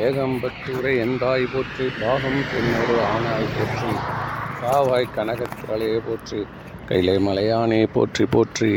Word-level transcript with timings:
ஏகம்பத்தூரை 0.00 0.92
எந்தாய் 1.04 1.42
போற்றி 1.52 1.86
பாகம் 2.00 2.38
பெண்ணொரு 2.50 2.94
ஆனாய் 3.08 3.48
போற்றி. 3.56 3.90
காவாய் 4.60 5.06
கனகத்திரளையே 5.16 5.98
போற்றி 6.06 6.38
கைலை 6.88 7.16
மலையானே 7.26 7.80
போற்றி 7.96 8.24
போற்றி. 8.34 8.70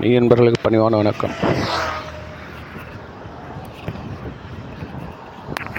நீ 0.00 0.08
என்பர்களுக்கு 0.20 0.60
பணிவான 0.64 0.96
வணக்கம். 1.02 1.34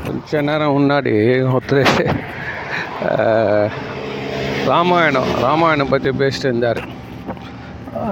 கொஞ்ச 0.05 0.41
நேரம் 0.49 0.75
முன்னாடி 0.77 1.13
ஒருத்தர் 1.55 1.93
ராமாயணம் 4.71 5.31
ராமாயணம் 5.45 5.91
பற்றி 5.93 6.13
பேசிட்டு 6.21 6.49
இருந்தார். 6.52 6.81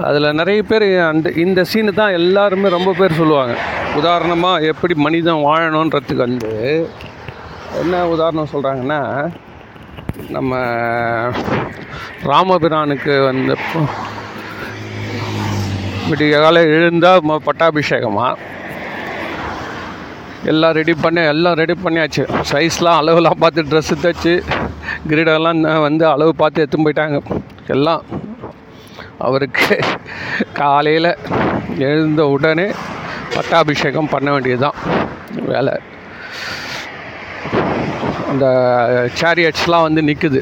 அதில் 0.08 0.36
நிறைய 0.40 0.60
பேர் 0.70 0.86
அந்த 1.10 1.28
இந்த 1.44 1.60
சீனு 1.70 1.92
தான் 1.98 2.16
எல்லாருமே 2.18 2.68
ரொம்ப 2.76 2.90
பேர் 2.98 3.18
சொல்லுவாங்க. 3.20 3.54
உதாரணமாக 4.00 4.68
எப்படி 4.72 4.94
மனிதன் 5.06 5.44
வாழணுன்றதுக்கு 5.48 6.22
வந்து 6.26 6.52
என்ன 7.82 8.00
உதாரணம் 8.14 8.50
சொல்கிறாங்கன்னா 8.54 9.00
நம்ம 10.36 10.58
ராமபிரானுக்கு 12.30 13.14
வந்து 13.28 13.54
விடிய 16.08 16.40
காலை 16.44 16.62
எழுந்தால் 16.76 17.26
பட்டாபிஷேகமாக 17.48 18.52
எல்லாம் 20.52 20.76
ரெடி 20.78 20.94
பண்ணி 21.02 21.22
எல்லாம் 21.32 21.58
ரெடி 21.60 21.74
பண்ணியாச்சு. 21.84 22.24
சைஸ்லாம் 22.50 22.98
அளவுலாம் 23.00 23.42
பார்த்து 23.42 23.68
ட்ரெஸ்ஸு 23.70 23.96
தைச்சு 24.02 24.34
கிரீடெல்லாம் 25.10 25.62
வந்து 25.88 26.04
அளவு 26.14 26.32
பார்த்து 26.42 26.62
எடுத்துன்னு 26.62 26.86
போயிட்டாங்க. 26.86 27.18
எல்லாம் 27.74 28.02
அவருக்கு 29.18 29.78
காலையில் 30.52 31.16
எழுந்த 31.78 32.26
உடனே 32.26 32.68
பட்டாபிஷேகம் 33.34 34.08
பண்ண 34.08 34.30
வேண்டியதுதான். 34.32 34.78
வேலை. 35.50 35.74
அந்த 38.30 38.46
சேரியட்ஸ்லாம் 39.20 39.86
வந்து 39.86 40.02
நிற்குது 40.02 40.40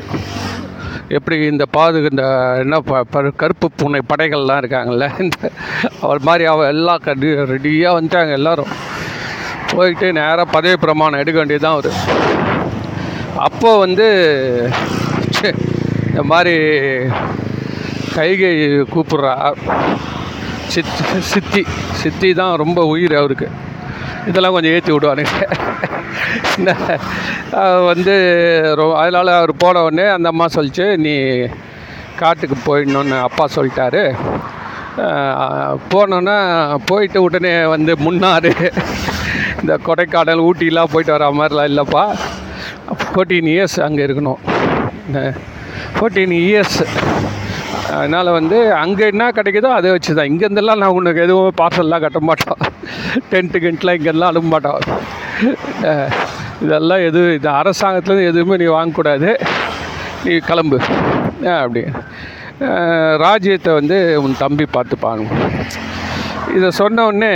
எப்படி 1.09 1.37
இந்த 1.47 1.65
பாது 1.77 1.99
இந்த 2.11 2.25
என்ன 2.59 2.81
கருப்பு 3.43 3.71
பூனை 3.71 4.01
படைகள்லாம் 4.13 4.61
இருக்காங்கல்ல 4.63 5.07
இந்த 5.21 5.51
அவர் 6.01 6.21
மாதிரி 6.29 6.45
அவள் 6.45 6.71
எல்லாம் 6.75 7.05
கடி 7.05 7.27
ரெடியாக 7.27 7.97
வந்துட்டாங்க 7.99 8.33
எல்லோரும். 8.33 8.73
போயிட்டு 9.75 10.13
நேராக 10.13 10.45
பதவி 10.45 10.77
பிரமாணம் 10.77 11.21
எடுக்க 11.21 11.39
வேண்டியதுதான் 11.39 11.77
அவர். 11.79 11.93
அப்போது 13.37 13.79
வந்து 13.79 14.09
இந்த 16.09 16.23
மாதிரி 16.23 16.57
கைகை 18.15 18.85
கூப்பிட்றா. 18.95 19.53
சித் 20.67 21.21
சித்தி 21.21 21.65
சித்தி 21.93 22.35
தான் 22.35 22.57
ரொம்ப 22.57 22.85
உயிர் 22.85 23.17
அவருக்கு. 23.17 23.51
இதெல்லாம் 24.27 24.53
கொஞ்சம் 24.53 24.73
ஏற்றி 24.73 24.93
விடுவானுங்க. 24.93 25.53
வந்து 27.85 28.13
ரொ- 28.79 28.95
அதனால் 28.95 29.27
அவர் 29.27 29.57
போன 29.57 29.83
உடனே 29.83 30.09
அந்த 30.09 30.29
அம்மா 30.29 30.47
சொல்லிச்சு 30.55 30.97
நீ 30.97 31.47
காட்டுக்கு 32.17 32.57
போயிடணும்னு 32.57 33.21
அப்பா 33.21 33.49
சொல்லிட்டாரு. 33.55 34.15
போனோன்னா 35.91 36.75
போயிட்டு 36.87 37.23
உடனே 37.23 37.65
வந்து 37.65 37.97
முன்னார் 37.97 38.47
இந்த 39.61 39.79
கொடைக்கானல் 39.87 40.51
ஊட்டிலாம் 40.51 40.91
போயிட்டு 40.93 41.19
வர 41.19 41.31
மாதிரிலாம் 41.31 41.71
இல்லைப்பா. 41.71 42.17
ஃபோர்டீன் 42.89 43.47
இயர்ஸ் 43.47 43.83
அங்கே 43.83 44.07
இருக்கணும். 44.07 44.39
ஃபோர்டீன் 45.99 46.31
இயர்ஸ் 46.31 46.87
அதனால் 47.97 48.31
வந்து 48.39 48.59
அங்கே 48.83 49.05
என்ன 49.13 49.25
கிடைக்குதோ 49.39 49.71
அதை 49.79 49.89
வச்சு 49.95 50.13
தான் 50.19 50.29
இங்கேருந்தெல்லாம் 50.31 50.81
நான் 50.83 50.97
உனக்கு 50.99 51.25
எதுவும் 51.27 51.59
பார்சல்லாம் 51.61 52.05
கட்ட 52.05 52.21
மாட்டோம். 52.29 52.61
டென்ட்டு 53.31 53.63
கிண்ட்லாம் 53.65 53.99
இங்கெல்லாம் 53.99 54.31
அனுப்ப 54.33 54.51
மாட்டோம். 54.55 54.81
இதெல்லாம் 56.65 57.05
எது 57.09 57.21
இது 57.39 57.49
அரசாங்கத்துலேருந்து 57.61 58.31
எதுவுமே 58.33 58.59
நீ 58.63 58.69
வாங்கக்கூடாது. 58.77 59.31
நீ 60.25 60.35
கிளம்பு. 60.51 60.79
அப்படி. 61.63 61.83
ராஜ்யத்தை 63.25 63.71
வந்து 63.81 63.97
உன் 64.25 64.41
தம்பி 64.45 64.67
பார்த்துப்பாங்க 64.77 65.39
இதை 66.57 66.69
சொன்ன 66.81 67.05
உடனே 67.09 67.35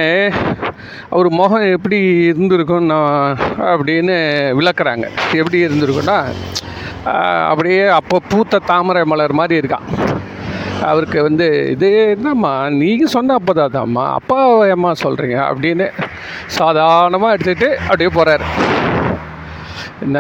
அவர் 1.15 1.29
முகம் 1.41 1.73
எப்படி 1.77 1.99
இருந்திருக்கும் 2.31 2.89
நான் 2.93 3.39
அப்படின்னு 3.73 4.17
விளக்குறாங்க. 4.59 5.07
எப்படி 5.41 5.59
இருந்திருக்குன்னா 5.67 6.19
அப்படியே 7.51 7.83
அப்போ 7.99 8.17
பூத்த 8.31 8.63
தாமரை 8.71 9.03
மலர் 9.13 9.39
மாதிரி 9.41 9.61
இருக்கான். 9.61 9.87
அவருக்கு 10.91 11.19
வந்து 11.27 11.47
இது 11.75 11.89
என்னம்மா? 12.15 12.53
நீங்கள் 12.81 13.13
சொன்ன 13.15 13.37
அப்போ 13.39 13.53
தாம்மா 13.77 14.05
அப்பா 14.19 14.39
ஏம்மா 14.73 14.91
சொல்கிறீங்க 15.05 15.39
அப்படின்னு 15.51 15.87
சாதாரணமாக 16.59 17.35
எடுத்துகிட்டு 17.35 17.69
அப்படியே 17.87 18.11
போகிறார் 18.17 18.45
என்ன? 20.07 20.19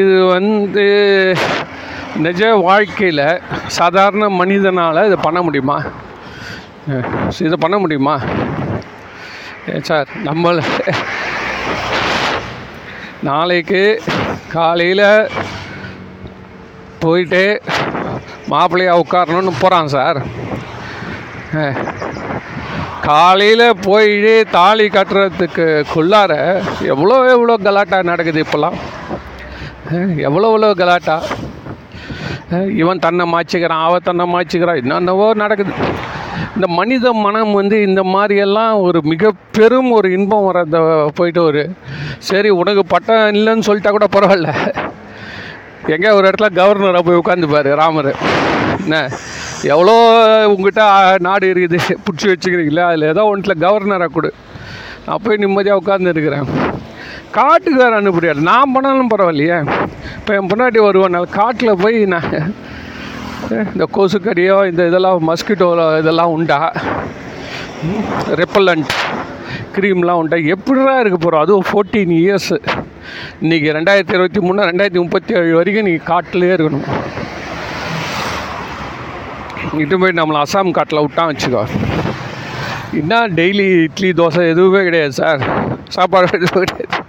இது 0.00 0.16
வந்து 0.36 0.84
நிஜ 2.26 2.42
வாழ்க்கையில் 2.68 3.26
சாதாரண 3.78 4.24
மனிதனால் 4.40 5.06
இதை 5.08 5.18
பண்ண 5.26 5.40
முடியுமா? 5.46 5.78
இதை 7.46 7.56
பண்ண 7.64 7.76
முடியுமா? 7.84 8.16
சார் 9.88 10.08
நம்மள 10.28 10.60
நாளைக்கு 13.28 13.82
காலையில் 14.54 15.06
போயிட்டு 17.02 17.44
மாப்பிள்ளையாக 18.52 19.02
உட்காரணும்னு 19.02 19.60
போகிறான் 19.62 19.92
சார். 19.96 20.20
காலையில் 23.08 23.66
போய் 23.86 24.10
தாலி 24.56 24.86
கட்டுறதுக்குள்ளார 24.96 26.32
எவ்வளோ 26.92 27.16
எவ்வளோ 27.34 27.54
கலாட்டா 27.66 27.98
நடக்குது 28.10 28.42
இப்போல்லாம்? 28.44 28.76
எவ்வளோ 30.26 30.48
எவ்வளோ 30.52 30.70
கலாட்டா? 30.82 31.16
இவன் 32.82 33.02
தன்னை 33.06 33.24
மாய்ச்சிக்கிறான் 33.32 33.84
அவன் 33.86 34.06
தன்னை 34.08 34.24
மாய்ச்சிக்கிறான் 34.34 34.80
என்னென்னவோ 34.82 35.26
நடக்குது. 35.42 35.72
இந்த 36.56 36.66
மனித 36.78 37.12
மனம் 37.24 37.52
வந்து 37.58 37.76
இந்த 37.88 38.02
மாதிரியெல்லாம் 38.14 38.74
ஒரு 38.86 38.98
மிக 39.10 39.32
பெரும் 39.56 39.90
ஒரு 39.98 40.08
இன்பம் 40.16 40.46
வர 40.48 40.64
போயிட்டு 41.18 41.40
ஒரு 41.48 41.62
சரி 42.28 42.50
உனக்கு 42.60 42.82
பட்டம் 42.94 43.26
இல்லைன்னு 43.38 43.66
சொல்லிட்டா 43.68 43.92
கூட 43.96 44.08
பரவாயில்ல. 44.16 44.50
எங்கே 45.94 46.10
ஒரு 46.16 46.24
இடத்துல 46.28 46.48
கவர்னராக 46.60 47.04
போய் 47.06 47.20
உட்காந்துப்பாரு 47.22 47.70
ராமர். 47.82 48.10
எவ்வளோ 49.72 49.94
உங்ககிட்ட 50.52 50.82
நாடு 51.26 51.46
இருக்குது 51.52 51.78
பிடிச்சி 52.04 52.26
வச்சுக்கிறீங்களா 52.30 52.84
அதில் 52.90 53.10
ஏதோ 53.12 53.22
ஒன்றில் 53.32 53.62
கவர்னராக 53.64 54.10
கொடு. 54.14 54.30
நான் 55.06 55.22
போய் 55.24 55.40
நிம்மதியாக 55.42 55.80
உட்கார்ந்து 55.80 56.12
இருக்கிறேன். 56.14 56.48
காட்டுக்கார 57.36 57.98
அனுப்பிடியாது 58.00 58.48
நான் 58.50 58.72
பண்ணாலும் 58.74 59.10
பரவாயில்லையே. 59.12 59.58
இப்போ 60.18 60.30
என் 60.38 60.50
முன்னாடி 60.52 60.78
வருவேன் 60.86 61.18
காட்டில் 61.38 61.80
போய் 61.82 61.98
நான் 62.14 62.32
இந்த 63.74 63.84
கொசுக்கடியோ 63.96 64.56
இந்த 64.70 64.82
இதெல்லாம் 64.90 65.28
மஸ்கிட்டோ 65.28 65.68
இதெல்லாம் 66.02 66.34
உண்டா? 66.36 66.58
ரெப்பலண்ட் 68.42 68.90
க்ரீம்லாம் 69.76 70.20
உண்டா? 70.22 70.36
எப்படிடா 70.54 70.94
இருக்க 71.02 71.18
போகிறோம் 71.18 71.44
அதுவும் 71.44 71.68
ஃபோர்டீன் 71.70 72.14
இயர்ஸு 72.20 72.58
இன்றைக்கி 73.44 73.68
ரெண்டாயிரத்தி 73.76 74.14
இருபத்தி 74.16 74.40
மூணு 74.46 74.68
ரெண்டாயிரத்தி 74.70 75.02
முப்பத்தி 75.04 75.32
ஏழு 75.38 75.56
வரைக்கும் 75.58 75.88
நீங்கள் 75.88 76.08
காட்டிலே 76.10 76.52
இருக்கணும். 76.56 76.86
இட்டு 79.72 79.98
போய் 79.98 80.10
நம்மளை 80.10 80.42
அசாம் 80.42 80.70
காட்டில் 80.70 81.00
விட்டான் 81.00 81.36
வச்சுக்கோ. 81.36 81.66
என்ன 82.92 83.26
டெய்லி 83.26 83.82
இட்லி 83.82 84.10
தோசை 84.10 84.48
எதுவுமே 84.48 84.82
கிடையாது 84.82 85.12
சார் 85.12 85.40
சாப்பாடு 85.88 86.28
எதுவும் 86.32 86.64
கிடையாது. 86.64 87.04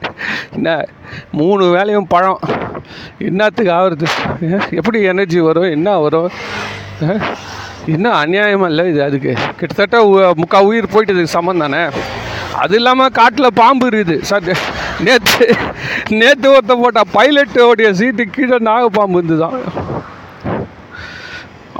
என்ன 0.54 0.86
மூணு 1.32 1.70
வேலையும் 1.70 2.08
பழம். 2.08 2.40
என்னத்துக்கு 3.20 3.72
ஆகுறது 3.72 4.08
எப்படி 4.70 5.02
எனர்ஜி 5.02 5.40
வரும்? 5.40 5.64
என்ன 5.64 5.98
வரும்? 5.98 6.32
என்ன 7.86 8.24
அநியாயமாக 8.24 8.66
இல்லை 8.66 8.88
இது 8.88 9.04
அதுக்கு? 9.04 9.34
கிட்டத்தட்ட 9.58 10.06
உ- 10.06 10.34
முக்கால் 10.36 10.64
உயிர் 10.64 10.90
போயிட்டு 10.92 11.14
இதுக்கு 11.14 11.32
சம்மந்தம் 11.32 11.72
தானே? 11.72 11.96
அது 12.56 12.76
இல்லாமல் 12.76 13.10
காட்டில் 13.10 13.54
பாம்பு 13.54 13.90
இருக்குது. 13.90 14.22
சார் 14.22 14.58
நேற்று 15.00 15.56
நேற்று 16.10 16.58
ஒருத்த 16.58 16.82
போட்டால் 16.82 17.10
பைலட்டோடைய 17.14 17.92
சீட்டு 17.92 18.26
கீழே 18.26 18.58
நாகப்பாம்பு 18.58 19.10
இருந்துதான். 19.10 19.60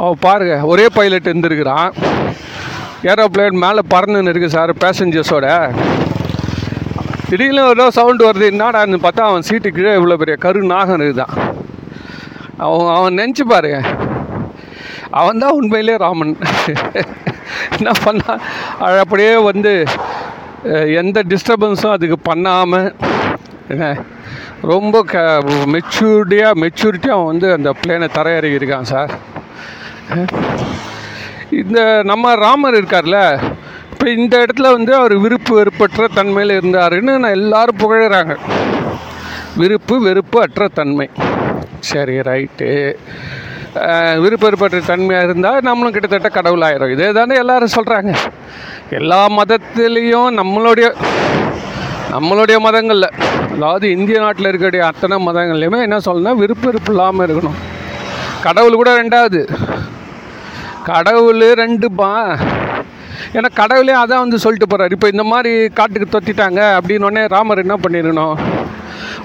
அவன் 0.02 0.22
பாருங்க 0.28 0.56
ஒரே 0.72 0.86
பைலட் 0.98 1.30
இருந்திருக்கிறான். 1.32 1.90
ஏரோப்ளேன் 3.12 3.64
மேலே 3.64 3.82
பறந்துன்னு 3.94 4.32
இருக்கு 4.32 4.56
சார் 4.56 4.72
பேசஞ்சர்ஸோட 4.84 5.48
திடீர்னு 7.30 7.62
ஏதோ 7.74 7.86
சவுண்டு 7.98 8.24
வருது 8.28 8.46
என்னடான்னு 8.54 8.98
பார்த்தா 9.04 9.28
அவன் 9.30 9.46
சீட்டு 9.50 9.70
கீழே 9.76 9.92
இவ்வளோ 10.00 10.18
பெரிய 10.22 10.36
கரு 10.46 10.62
நாகம் 10.72 10.98
இருக்குதான். 11.00 11.36
அவன் 12.66 12.92
அவன் 12.96 13.18
நினச்சி 13.20 13.44
பாருங்க. 13.54 13.80
அவன் 15.20 15.42
தான் 15.44 15.58
உண்மையிலே 15.60 15.96
ராமன். 16.06 16.34
என்ன 17.78 17.92
பண்ணான் 18.06 18.42
அப்படியே 19.04 19.34
வந்து 19.50 19.74
எந்த 21.02 21.20
டிஸ்டர்பன்ஸும் 21.32 21.96
அதுக்கு 21.96 22.18
பண்ணாமல் 22.30 22.90
என்ன 23.74 23.86
ரொம்ப 24.72 24.98
க 25.12 25.18
மெச்சூர்டியாக 25.74 26.60
மெச்சூரிட்டியாக 26.64 27.18
அவன் 27.18 27.32
வந்து 27.34 27.48
அந்த 27.58 27.70
பிளேனை 27.82 28.10
தரையிறங்கி 28.18 28.82
சார் 28.94 29.14
இந்த 31.62 31.80
நம்ம 32.12 32.34
ராமர் 32.46 32.78
இருக்கார்ல 32.80 33.20
இப்போ 33.92 34.06
இந்த 34.18 34.36
இடத்துல 34.44 34.68
வந்து 34.76 34.92
அவர் 35.00 35.14
விருப்பு 35.24 35.52
வெறுப்பற்ற 35.58 36.08
தன்மையில் 36.18 36.58
இருந்தாருன்னு 36.60 37.14
நான் 37.24 37.38
எல்லாரும் 37.40 37.82
புகழறாங்க. 37.84 38.34
விருப்பு 39.62 39.96
வெறுப்பு 40.08 40.38
அற்ற 40.46 40.68
தன்மை. 40.80 41.08
சரி 41.90 42.16
ரைட்டு. 42.30 42.70
விருப்ப 44.24 44.44
வெறுப்பற்ற 44.48 44.80
தன்மையாக 44.92 45.28
இருந்தால் 45.28 45.66
நம்மளும் 45.68 45.94
கிட்டத்தட்ட 45.96 46.30
கடவுள் 46.38 46.66
ஆயிரும். 46.68 46.94
இதே 46.96 47.10
தானே 47.18 47.36
எல்லாரும் 47.44 47.76
சொல்கிறாங்க 47.78 48.14
எல்லா 49.00 49.22
மதத்துலேயும் 49.40 50.32
நம்மளுடைய 50.40 50.88
நம்மளுடைய 52.16 52.58
மதங்களில் 52.68 53.10
அதாவது 53.56 53.86
இந்திய 53.96 54.18
நாட்டில் 54.24 54.50
இருக்கக்கூடிய 54.50 54.84
அத்தனை 54.92 55.18
மதங்கள்லையுமே 55.28 55.80
என்ன 55.88 56.00
சொல்லணும்னா 56.08 56.34
விருப்ப 56.42 56.66
வெறுப்பு 56.70 56.92
இல்லாமல் 56.94 57.26
இருக்கணும். 57.28 57.60
கடவுள் 58.46 58.80
கூட 58.82 58.92
ரெண்டாவது. 59.02 59.42
கடவுள் 60.86 61.44
ரெண்டு 61.62 61.88
பா. 61.92 62.12
ஏன்னா 63.34 63.50
கடவுளே 63.54 63.94
அதான் 63.94 64.24
வந்து 64.26 64.40
சொல்லிட்டு 64.44 64.68
போகிறார் 64.68 64.94
இப்போ 64.96 65.08
இந்த 65.08 65.24
மாதிரி 65.32 65.52
காட்டுக்கு 65.80 66.08
தொத்திட்டாங்க 66.14 66.62
அப்படின்னு 66.78 67.28
ராமர் 67.34 67.64
என்ன 67.66 67.76
பண்ணிருக்கணும்? 67.84 68.38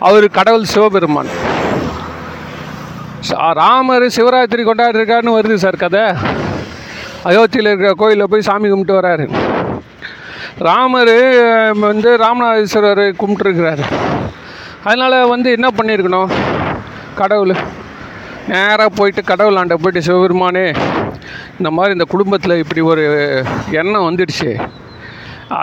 அவர் 0.08 0.26
கடவுள் 0.38 0.70
சிவபெருமான். 0.73 1.31
ராமர் 3.61 4.05
சிவராத்திரி 4.17 4.62
கொண்டாடிருக்காருன்னு 4.67 5.37
வருது 5.37 5.55
சார் 5.62 5.82
கதை. 5.85 6.05
அயோத்தியில் 7.29 7.69
இருக்கிற 7.70 7.93
கோயிலில் 7.93 8.31
போய் 8.31 8.47
சாமி 8.49 8.69
கும்பிட்டு 8.69 8.99
வராரு. 9.00 9.26
ராமர் 10.69 11.14
வந்து 11.87 12.11
ராமநாதேஸ்வரர் 12.25 13.03
கும்பிட்டுருக்கிறாரு. 13.23 13.85
அதனால் 14.85 15.29
வந்து 15.29 15.49
என்ன 15.56 15.69
பண்ணியிருக்கணும் 15.76 16.31
கடவுள். 17.14 17.55
நேராக 18.49 18.88
போயிட்டு 18.99 19.23
கடவுளாண்ட 19.23 19.75
போயிட்டு 19.75 20.06
சிவபெருமானே 20.08 20.67
இந்த 21.58 21.70
மாதிரி 21.76 21.96
இந்த 21.96 22.06
குடும்பத்தில் 22.14 22.61
இப்படி 22.62 22.82
ஒரு 22.93 23.05
எண்ணம் 23.81 24.06
வந்துடுச்சு. 24.08 24.50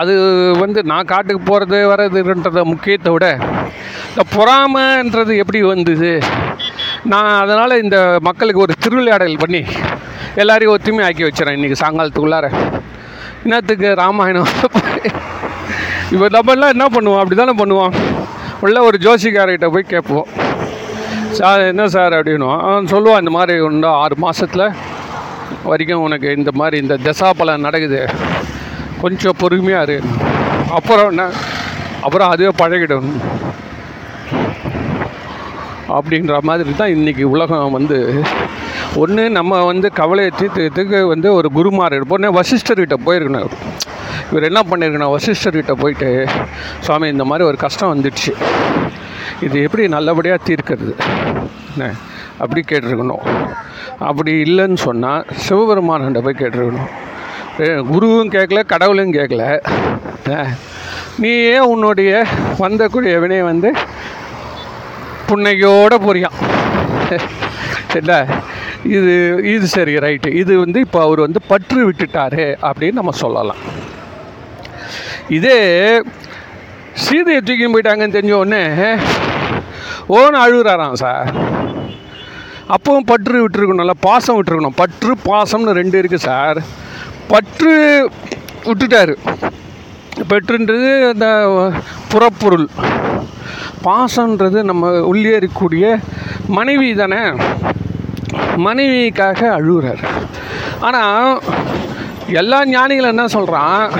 அது 0.00 0.14
வந்து 0.60 0.80
நான் 0.90 1.10
காட்டுக்கு 1.12 1.42
போகிறது 1.48 1.78
வர்றதுன்றத 1.90 2.62
முக்கியத்தை 2.72 3.10
விட 3.14 3.26
இந்த 4.10 4.22
பொறாமைன்றது 4.36 5.32
எப்படி 5.42 5.60
வந்தது? 5.72 6.12
நான் 7.12 7.32
அதனால் 7.42 7.82
இந்த 7.84 7.98
மக்களுக்கு 8.28 8.64
ஒரு 8.66 8.74
திருவிளையாடல் 8.84 9.42
பண்ணி 9.42 9.62
எல்லாரையும் 10.42 10.74
ஒத்துமை 10.76 11.02
ஆக்கி 11.08 11.24
வச்சிடறேன் 11.26 11.58
இன்றைக்கி 11.58 11.78
சாயங்காலத்துக்குள்ளார. 11.82 12.46
என்னத்துக்கு 13.44 13.88
ராமாயணம். 14.02 14.50
இப்போ 16.14 16.26
நம்மளாம் 16.36 16.74
என்ன 16.74 16.86
பண்ணுவோம்? 16.94 17.20
அப்படி 17.22 17.36
தானே 17.40 17.54
பண்ணுவோம். 17.62 17.94
உள்ள 18.64 18.78
ஒரு 18.88 18.96
ஜோசிக்காரர்கிட்ட 19.06 19.68
போய் 19.74 19.92
கேட்போம். 19.92 20.26
சார் 21.38 21.68
என்ன 21.72 21.84
சார் 21.94 22.12
அப்படின்னு 22.18 22.48
அவன் 22.66 22.90
சொல்லுவான் 22.94 23.22
இந்த 23.22 23.32
மாதிரி 23.36 23.54
ஒன்று 23.68 23.88
ஆறு 24.02 24.16
மாதத்தில் 24.24 24.66
வரைக்கும் 25.64 26.00
உனக்கு 26.00 26.36
இந்த 26.36 26.50
மாதிரி 26.54 26.82
இந்த 26.82 26.96
தசாபலம் 26.96 27.58
நடக்குது. 27.58 28.08
கொஞ்சம் 29.00 29.34
பொறுமையாக 29.38 29.92
இரு. 29.92 30.02
அப்புறம் 30.70 31.08
என்ன? 31.08 31.30
அப்புறம் 32.02 32.30
அதுவே 32.30 32.50
பழகிடும். 32.58 33.12
அப்படின்ற 35.88 36.40
மாதிரி 36.40 36.76
தான் 36.76 36.88
இன்றைக்கி 36.88 37.22
உலகம் 37.22 37.70
வந்து. 37.70 38.22
ஒன்று 38.96 39.30
நம்ம 39.30 39.64
வந்து 39.64 39.92
கவலையை 39.92 40.32
தீர்த்துக்கிறதுக்கு 40.38 41.06
வந்து 41.06 41.34
ஒரு 41.34 41.52
குருமார் 41.52 41.98
உடனே 41.98 42.40
வசிஷ்டர்கிட்ட 42.40 42.96
போயிருக்கணும். 43.06 43.48
இவர். 44.32 44.32
இவர் 44.32 44.42
என்ன 44.42 44.60
பண்ணியிருக்கணும் 44.60 45.16
வசிஷ்டர்கிட்ட 45.16 45.72
போயிட்டு 45.72 46.26
சுவாமி 46.80 47.08
இந்த 47.08 47.24
மாதிரி 47.24 47.48
ஒரு 47.48 47.56
கஷ்டம் 47.56 48.02
வந்துடுச்சு. 48.02 48.34
இது 49.40 49.62
எப்படி 49.62 49.88
நல்லபடியாக 49.88 50.42
தீர்க்கிறது? 50.46 50.94
என்ன? 51.78 51.92
அப்படி 52.42 52.60
கேட்டிருக்கணும். 52.70 53.24
அப்படி 54.08 54.32
இல்லைன்னு 54.44 54.80
சொன்னால் 54.86 55.26
சிவபெருமான்கிட்ட 55.46 56.22
போய் 56.26 56.40
கேட்டிருக்கணும். 56.42 56.90
குருவும் 57.90 58.32
கேட்கல 58.36 58.62
கடவுளும் 58.72 59.16
கேட்கல. 59.16 59.44
நீயே 61.22 61.58
உன்னுடைய 61.72 62.12
வந்தக்கூடிய 62.62 63.14
வினையை 63.24 63.44
வந்து 63.50 63.70
புன்னையோட 65.28 65.94
புரியான் 66.06 66.40
இல்லை 68.00 68.18
இது 68.96 69.12
இது 69.52 69.66
சரி 69.74 69.92
ரைட்டு. 70.04 70.30
இது 70.42 70.52
வந்து 70.62 70.78
இப்போ 70.86 71.00
அவர் 71.06 71.20
வந்து 71.26 71.40
பற்று 71.50 71.80
விட்டுட்டாரு 71.88 72.46
அப்படின்னு 72.68 72.98
நம்ம 73.00 73.14
சொல்லலாம். 73.24 73.62
இதே 75.36 75.58
சீதையை 77.04 77.40
தூக்கி 77.40 77.66
போயிட்டாங்கன்னு 77.74 78.16
தெரிஞ்ச 78.16 78.34
உடனே 78.42 78.64
ஓன்னு 80.16 80.42
அழுகுறாராம் 80.44 81.00
சார். 81.04 81.30
அப்பவும் 82.68 83.06
பற்று 83.06 83.48
விட்டுருக்கணும்ல 83.48 83.90
பாசம் 84.00 84.36
விட்டுருக்கணும். 84.36 84.76
பற்று 84.76 85.14
பாசம்னு 85.24 85.78
ரெண்டு 85.80 86.02
இருக்குது 86.02 86.14
சார். 86.14 86.62
பற்று 87.28 87.72
விட்டுட்டாரு. 88.64 89.14
பற்றுன்றது 90.28 91.10
அந்த 91.10 91.26
புறப்பொருள். 92.08 92.68
பாசன்றது 93.84 94.62
நம்ம 94.62 94.90
உள்ளே 95.00 95.38
இருக்கக்கூடிய 95.38 96.02
மனைவி 96.46 96.94
தானே. 96.94 97.22
மனைவிக்காக 98.66 99.40
அழுகிறார். 99.58 100.04
ஆனால் 100.80 101.40
எல்லா 102.26 102.66
ஞானிகளும் 102.66 103.10
என்ன 103.10 103.26
சொல்கிறான் 103.26 103.90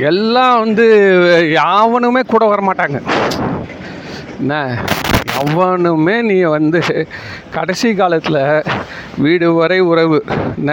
எல்லாம் 0.00 0.58
வந்து 0.58 0.86
யாவனுமே 1.52 2.20
கூட 2.26 2.54
வரமாட்டாங்க. 2.54 3.02
என்ன? 4.38 4.78
எவனுமே 5.40 6.16
நீ 6.30 6.36
வந்து 6.56 6.80
கடைசி 7.54 7.88
காலத்தில் 7.94 8.42
வீடு 9.24 9.48
வரை 9.60 9.78
உறவு. 9.92 10.18
என்ன 10.58 10.72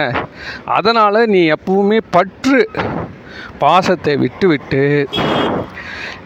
அதனால் 0.76 1.20
நீ 1.34 1.40
எப்பவுமே 1.56 1.98
பற்று. 2.16 2.60
பாசத்தை 3.62 4.14
விட்டு 4.22 4.46
விட்டு 4.48 4.82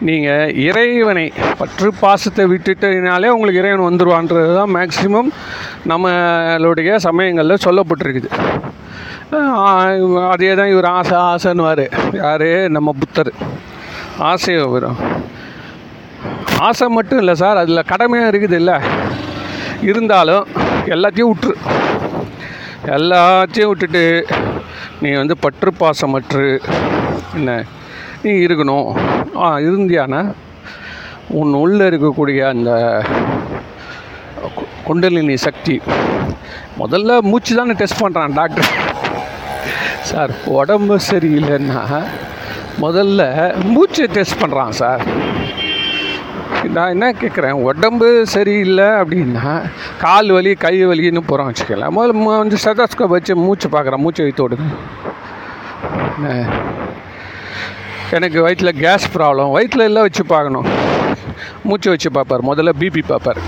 நீங்கள் 0.07 0.53
இறைவனை 0.67 1.25
பற்று 1.59 1.89
பாசத்தை 2.01 2.43
விட்டுட்டதுனாலே 2.51 3.31
உங்களுக்கு 3.35 3.61
இறைவன் 3.61 3.87
வந்துடுவான்றது 3.87 4.51
தான் 4.59 4.73
மேக்சிமம் 4.77 5.31
நம்மளுடைய 5.91 6.95
சமயங்களில் 7.07 7.63
சொல்லப்பட்டிருக்குது. 7.65 8.29
அதே 10.33 10.51
தான் 10.59 10.71
இவர் 10.73 10.89
ஆசை 10.97 11.17
ஆசைன்னுவார். 11.31 11.85
யார்? 12.21 12.49
நம்ம 12.77 12.93
புத்தர். 13.01 13.31
ஆசையை 14.29 14.63
வரும் 14.75 14.99
ஆசை 16.59 16.87
மட்டும் 16.87 17.17
இல்லை 17.17 17.35
சார் 17.35 17.57
அதில் 17.57 17.83
கடமையாக 17.83 18.37
இருக்குது 18.37 18.51
இல்லை. 18.51 18.73
இருந்தாலும் 19.81 20.47
எல்லாத்தையும் 20.85 21.29
விட்டுரு 21.29 21.53
எல்லாத்தையும் 22.85 23.67
விட்டுட்டு 23.67 24.25
நீ 25.01 25.11
வந்து 25.11 25.37
பற்று 25.37 25.73
பாசமற்று 25.79 26.59
என்ன 27.33 27.63
நீ 28.21 28.31
இருக்கணும். 28.31 28.95
ஆ 29.35 29.57
இருந்தியானா? 29.57 30.33
உன் 31.29 31.53
உள்ளே 31.53 31.89
இருக்கக்கூடிய 31.89 32.47
அந்த 32.47 33.03
கு- 34.41 34.83
குண்டலினி 34.83 35.37
சக்தி. 35.37 35.81
முதல்ல 36.79 37.19
மூச்சு 37.19 37.55
தானே 37.55 37.71
டெஸ்ட் 37.71 38.01
பண்ணுறான் 38.01 38.33
டாக்டர் 38.33 38.69
சார் 40.01 40.31
உடம்பு 40.45 40.99
சரியில்லைன்னா 41.11 42.03
முதல்ல 42.81 43.53
மூச்சை 43.63 44.05
டெஸ்ட் 44.05 44.43
பண்ணுறான் 44.43 44.69
சார். 44.69 45.28
நான் 46.75 46.91
என்ன 46.93 47.07
கேட்குறேன் 47.19 47.61
உடம்பு 47.67 48.07
சரியில்லை 48.33 48.87
அப்படின்னா 49.01 49.51
கால் 50.03 50.29
வலி 50.35 50.51
கை 50.63 50.73
வலின்னு 50.89 51.21
போகிறோம் 51.29 51.47
வச்சுக்கலாம் 51.49 51.95
முதல்ல 51.97 52.37
வந்து 52.41 52.59
ஸ்டெதாஸ்கோப் 52.63 53.15
வச்சு 53.15 53.35
மூச்சு 53.45 53.67
பார்க்குறேன் 53.75 54.03
மூச்சு 54.03 54.25
வைத்து 54.25 54.43
விடுங்க. 54.45 54.67
எனக்கு 58.17 58.37
வயிற்றில் 58.45 58.79
கேஸ் 58.83 59.07
ப்ராப்ளம் 59.15 59.53
வயிற்றில் 59.55 59.87
எல்லாம் 59.87 60.07
வச்சு 60.07 60.25
பார்க்கணும். 60.35 60.67
மூச்சு 61.69 61.89
வச்சு 61.93 62.11
பார்ப்பார் 62.17 62.47
முதல்ல 62.51 62.73
பிபி 62.81 63.03
பார்ப்பார். 63.11 63.41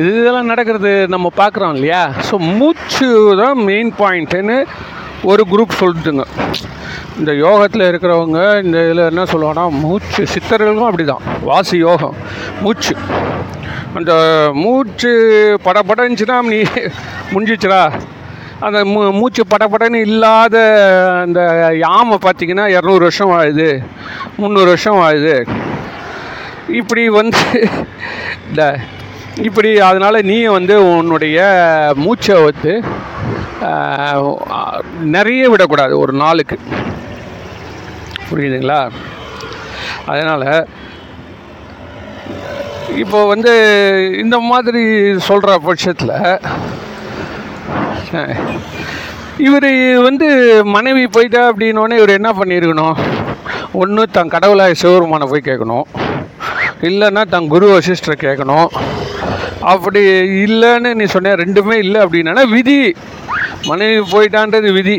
இது 0.00 0.10
இதெல்லாம் 0.20 0.50
நடக்கிறது 0.52 0.92
நம்ம 1.14 1.30
பார்க்குறோம் 1.42 1.74
இல்லையா? 1.76 2.02
ஸோ 2.28 2.34
மூச்சு 2.60 3.08
தான் 3.42 3.58
மெயின் 3.70 3.92
பாயிண்ட்டுன்னு 4.02 4.58
ஒரு 5.30 5.42
குரூப் 5.50 5.80
சொல்லிட்டுங்க. 5.80 6.24
இந்த 7.18 7.30
யோகத்தில் 7.42 7.88
இருக்கிறவங்க 7.90 8.38
இந்த 8.64 8.76
இதில் 8.86 9.08
என்ன 9.10 9.24
சொல்லுவாங்கன்னா 9.32 9.66
மூச்சு 9.82 10.22
சித்தர்களுக்கும் 10.32 10.88
அப்படி 10.88 11.04
தான் 11.10 11.26
வாசி 11.48 11.76
யோகம் 11.88 12.16
மூச்சு. 12.62 12.94
அந்த 13.98 14.12
மூச்சு 14.62 15.10
படபடந்துச்சுன்னா 15.66 16.38
நீ 16.52 16.58
முடிஞ்சிச்சுடா. 17.32 17.82
அந்த 18.66 18.80
மூ 18.90 18.98
மூச்சு 19.18 19.42
படப்படன்னு 19.52 20.00
இல்லாத 20.08 20.56
அந்த 21.22 21.40
யாமை 21.84 22.16
பார்த்தீங்கன்னா 22.26 22.66
இரநூறு 22.74 23.02
வருஷம் 23.06 23.32
ஆகுது 23.38 23.70
முந்நூறு 24.40 24.68
வருஷம் 24.74 25.00
ஆகுது 25.06 25.36
இப்படி 26.80 27.04
வந்து 27.20 27.42
இந்த 28.48 28.62
இப்படி 29.48 29.70
அதனால் 29.88 30.26
நீ 30.30 30.38
வந்து 30.58 30.74
உன்னுடைய 30.96 31.38
மூச்சை 32.04 32.36
வந்து 32.48 32.72
நிறைய 35.16 35.42
விடக்கூடாது 35.52 35.94
ஒரு 36.04 36.12
நாளுக்கு. 36.22 36.56
புரியுதுங்களா? 38.28 38.80
அதனால் 40.12 40.48
இப்போ 43.02 43.18
வந்து 43.32 43.52
இந்த 44.22 44.36
மாதிரி 44.50 44.82
சொல்கிற 45.28 45.52
பட்சத்தில் 45.66 46.16
இவர் 49.46 49.68
வந்து 50.06 50.28
மனைவி 50.76 51.04
போயிட்டா 51.14 51.42
அப்படின்னோடனே 51.50 51.98
இவர் 52.00 52.18
என்ன 52.18 52.30
பண்ணியிருக்கணும் 52.38 52.98
ஒன்று 53.82 54.02
தன் 54.16 54.32
கடவுளாக 54.34 54.80
சிவருமான 54.82 55.28
போய் 55.30 55.48
கேட்கணும். 55.48 55.86
இல்லைன்னா 56.88 57.22
தன் 57.34 57.50
குரு 57.54 57.66
வசிஷ்டரை 57.76 58.16
கேட்கணும். 58.26 58.68
அப்படி 59.72 60.02
இல்லைன்னு 60.44 60.90
நீ 61.00 61.04
சொன்ன 61.14 61.34
ரெண்டுமே 61.42 61.76
இல்லை 61.84 61.98
அப்படின்னா 62.04 62.44
விதி 62.56 62.78
மனைவி 63.70 64.00
போயிட்டான்றது 64.12 64.72
விதி. 64.72 64.96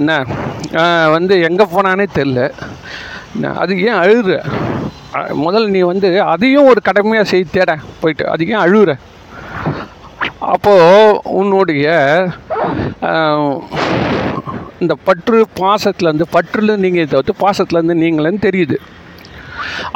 என்ன? 0.00 0.12
வந்து 1.14 1.34
எங்கே 1.48 1.66
போனானே 1.74 2.06
தெரில. 2.18 2.40
அது 3.62 3.72
ஏன் 3.82 4.00
அழுகுற? 4.02 4.36
முதல் 5.44 5.64
முதல்ல 5.64 5.74
நீ 5.74 5.80
வந்து 5.92 6.08
அதையும் 6.32 6.68
ஒரு 6.70 6.80
கடமையாக 6.88 7.28
செய்ய 7.28 7.44
தேட 7.50 7.70
போயிட்டு. 8.00 8.24
அது 8.32 8.48
ஏன் 8.48 8.64
அழுகுற? 8.64 8.92
அப்போது 10.52 11.20
உன்னுடைய 11.38 11.86
இந்த 14.82 14.94
பற்று 15.08 15.38
பாசத்துலேருந்து 15.60 16.26
பற்றுலேருந்து 16.36 16.84
நீங்கள் 16.84 17.08
தவிர்த்து 17.12 17.34
பாசத்துலேருந்து 17.44 17.96
நீங்களேன்னு 18.04 18.44
தெரியுது. 18.48 18.76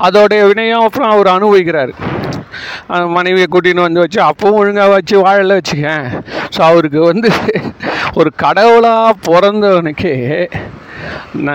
அதோடைய 0.07 0.41
வினையும் 0.51 0.85
அப்புறம் 0.87 1.13
அவர் 1.15 1.35
அனுபவிக்கிறார். 1.37 1.93
மனைவியை 3.17 3.47
கூட்டின்னு 3.55 3.87
வந்து 3.87 4.03
வச்சு 4.05 4.21
அப்பவும் 4.31 4.61
ஒழுங்காக 4.61 4.95
வச்சு 4.97 5.17
வாழல 5.27 5.57
வச்சுக்கேன். 5.59 6.07
ஸோ 6.55 6.61
அவருக்கு 6.71 7.01
வந்து 7.11 7.31
ஒரு 8.21 8.31
கடவுளாக 8.45 9.19
பிறந்தவனுக்கு 9.29 10.13
என்ன 11.37 11.51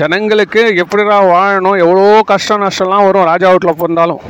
ஜனங்களுக்கு 0.00 0.62
எப்படிடா 0.82 1.18
வாழணும் 1.34 1.80
எவ்வளோ 1.84 2.04
கஷ்டம் 2.32 2.64
நஷ்டம்லாம் 2.64 3.06
வரும் 3.08 3.28
ராஜா 3.30 3.50
வீட்டில் 3.52 3.80
பிறந்தாலும். 3.82 4.22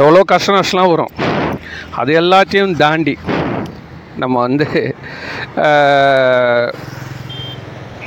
எவ்வளோ 0.00 0.22
கஷ்ட 0.32 0.56
நஷ்டம்லாம் 0.58 0.92
வரும். 0.94 1.12
அது 2.00 2.10
எல்லாத்தையும் 2.22 2.74
தாண்டி 2.82 3.14
நம்ம 4.22 4.34
வந்து 4.46 4.66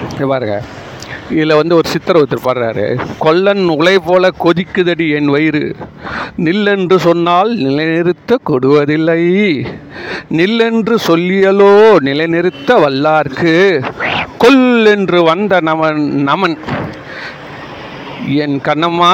பாருங்கள் 0.09 0.31
பாருங்க. 0.31 0.55
இதில் 1.31 1.53
வந்து 1.53 1.75
ஒரு 1.75 1.89
சித்தர் 1.89 2.17
ஒருத்தர் 2.17 2.45
பாடுறாரு. 2.45 2.85
கொல்லன் 3.19 3.67
உலை 3.67 3.99
போல 3.99 4.29
கொதிக்குதடி 4.43 5.07
என் 5.15 5.25
வயிறு. 5.25 5.75
நில்லென்று 6.37 6.97
சொன்னால் 6.99 7.51
நிலைநிறுத்த 7.55 8.39
கொடுவதில்லை. 8.43 9.23
நில்லென்று 10.31 10.97
சொல்லியலோ 11.07 11.99
நிலைநிறுத்த 11.99 12.77
வல்லார்க்கு. 12.77 13.55
கொல் 14.37 14.85
என்று 14.85 15.23
வந்த 15.23 15.61
நமன் 15.61 16.01
நமன். 16.29 16.57
என் 18.27 18.59
கண்ணம்மா 18.63 19.13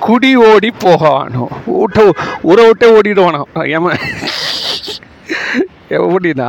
குடி 0.00 0.36
ஓடி 0.36 0.70
போகவானோ 0.84 1.46
ஊட்ட 1.64 2.12
உற 2.40 2.66
விட்டே 2.66 2.86
ஓடிடுவானோ. 2.98 3.42
ஏமா 3.54 3.90
எப்படின்னா 5.96 6.48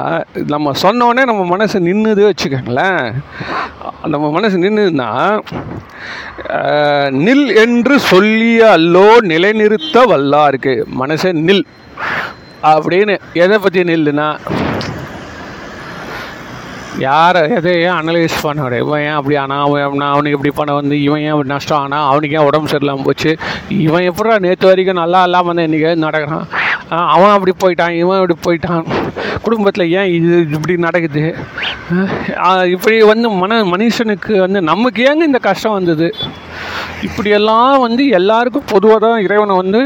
நம்ம 0.54 0.74
சொன்னோடனே 0.84 1.24
நம்ம 1.30 1.44
மனசு 1.52 1.78
நின்றுதே 1.88 2.26
வச்சுக்கோங்களேன். 2.30 3.06
நம்ம 4.14 4.26
மனசு 4.36 4.58
நின்றுதுன்னா 4.64 5.10
நில் 7.26 7.48
என்று 7.64 7.96
சொல்லிய 8.12 8.62
அல்லோ 8.78 9.08
நிலைநிறுத்த 9.32 10.06
வல்லா 10.12 10.44
இருக்கு. 10.52 10.76
மனசே 11.02 11.32
நில். 11.48 11.66
அப்படின்னு 12.74 13.14
எதை 13.44 13.58
பற்றி 13.64 13.84
நில்லுனா 13.92 14.28
யாரை 17.04 17.42
எதையும் 17.58 17.98
அனலைஸ் 18.00 18.42
பண்ண 18.46 18.80
இவன் 18.82 19.04
ஏன் 19.06 19.18
அப்படி 19.20 19.36
ஆனால் 19.42 19.62
அவன் 19.66 19.84
அவன் 19.86 20.02
அவனுக்கு 20.14 20.38
இப்படி 20.38 20.52
பண்ண 20.58 20.72
வந்து 20.80 20.96
இவன் 21.06 21.24
ஏன் 21.28 21.34
இப்படி 21.34 21.52
நஷ்டம் 21.54 21.84
ஆனால் 21.84 22.08
அவனுக்கு 22.10 22.38
ஏன் 22.38 22.48
உடம்பு 22.50 22.72
சரியில்லாமல் 22.72 23.08
போச்சு? 23.08 23.32
இவன் 23.86 24.08
எப்படா 24.10 24.36
நேற்று 24.46 24.70
வரைக்கும் 24.70 25.02
நல்லா 25.02 25.22
இல்லாமல் 25.28 25.52
வந்து 25.52 25.66
இன்றைக்கி 25.68 25.92
நடக்கிறான்? 26.06 26.46
அவன் 27.16 27.36
அப்படி 27.36 27.54
போயிட்டான் 27.64 27.98
இவன் 28.02 28.20
இப்படி 28.22 28.38
போயிட்டான். 28.48 28.84
குடும்பத்தில் 29.46 29.92
ஏன் 30.00 30.12
இது 30.18 30.36
இப்படி 30.58 30.76
நடக்குது? 30.88 31.24
இப்படி 32.74 32.98
வந்து 33.12 33.28
மன 33.42 33.60
மனுஷனுக்கு 33.74 34.34
வந்து 34.44 34.60
நமக்கு 34.72 35.06
ஏங்க 35.10 35.24
இந்த 35.30 35.42
கஷ்டம் 35.48 35.78
வந்தது? 35.78 36.08
இப்படியெல்லாம் 37.08 37.78
வந்து 37.86 38.04
எல்லாருக்கும் 38.20 38.70
பொதுவாக 38.74 39.00
தான் 39.06 39.24
இறைவனை 39.28 39.56
வந்து 39.64 39.82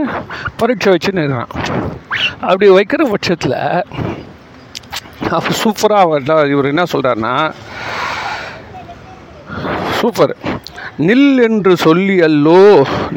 பரீட்சை 0.62 0.92
வச்சுன்னு 0.96 1.24
இருக்கிறான். 1.24 1.54
அப்படி 2.50 2.68
வைக்கிற 2.78 3.04
பட்சத்தில் 3.14 3.60
அப்போ 5.36 5.52
சூப்பராக 5.64 6.04
அவர் 6.06 6.52
இவர் 6.54 6.72
என்ன 6.72 6.84
சொல்கிறாருன்னா 6.94 7.36
சூப்பர் 10.00 10.34
நில் 11.08 11.40
என்று 11.46 11.72
சொல்லி 11.86 12.16
அல்லோ 12.28 12.60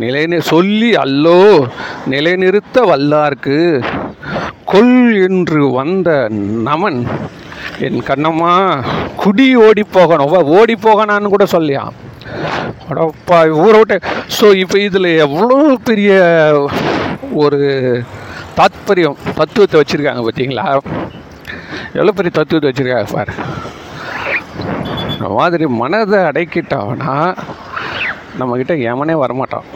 நிலை 0.02 0.22
சொல்லி 0.52 0.88
அல்லோ 1.02 1.40
நிலைநிறுத்த 2.12 2.84
வல்லார்க்கு 2.90 3.58
கொல் 4.70 4.96
என்று 5.26 5.60
வந்த 5.78 6.08
நமன் 6.68 7.00
என் 7.86 8.00
கண்ணம்மா 8.08 8.52
குடி 9.22 9.46
ஓடி 9.66 9.82
போகணும். 9.96 10.34
ஓடி 10.58 10.74
போகணான்னு 10.86 11.32
கூட 11.34 11.44
சொல்லியான் 11.54 11.94
அடப்பா 12.90 13.38
ஊரை 13.64 13.78
விட்டு. 13.80 13.96
ஸோ 14.36 14.46
இப்போ 14.62 14.76
இதில் 14.86 15.10
எவ்வளோ 15.24 15.58
பெரிய 15.88 16.12
ஒரு 17.44 17.60
தாத்பரியம் 18.58 19.18
தத்துவத்தை 19.38 19.76
வச்சுருக்காங்க 19.80 20.22
பார்த்தீங்களா 20.26 20.66
எவ்வளோ 21.96 22.14
பெரிய 22.18 22.32
தத்துவத்தை 22.38 22.68
வச்சுருக்காங்க 22.70 23.08
பாரு. 23.16 23.32
இந்த 25.12 25.28
மாதிரி 25.38 25.66
மனதை 25.80 26.18
அடக்கிட்டான்னா 26.30 27.14
நம்மக்கிட்ட 28.40 28.74
எமனே 28.90 29.14
வரமாட்டான். 29.24 29.66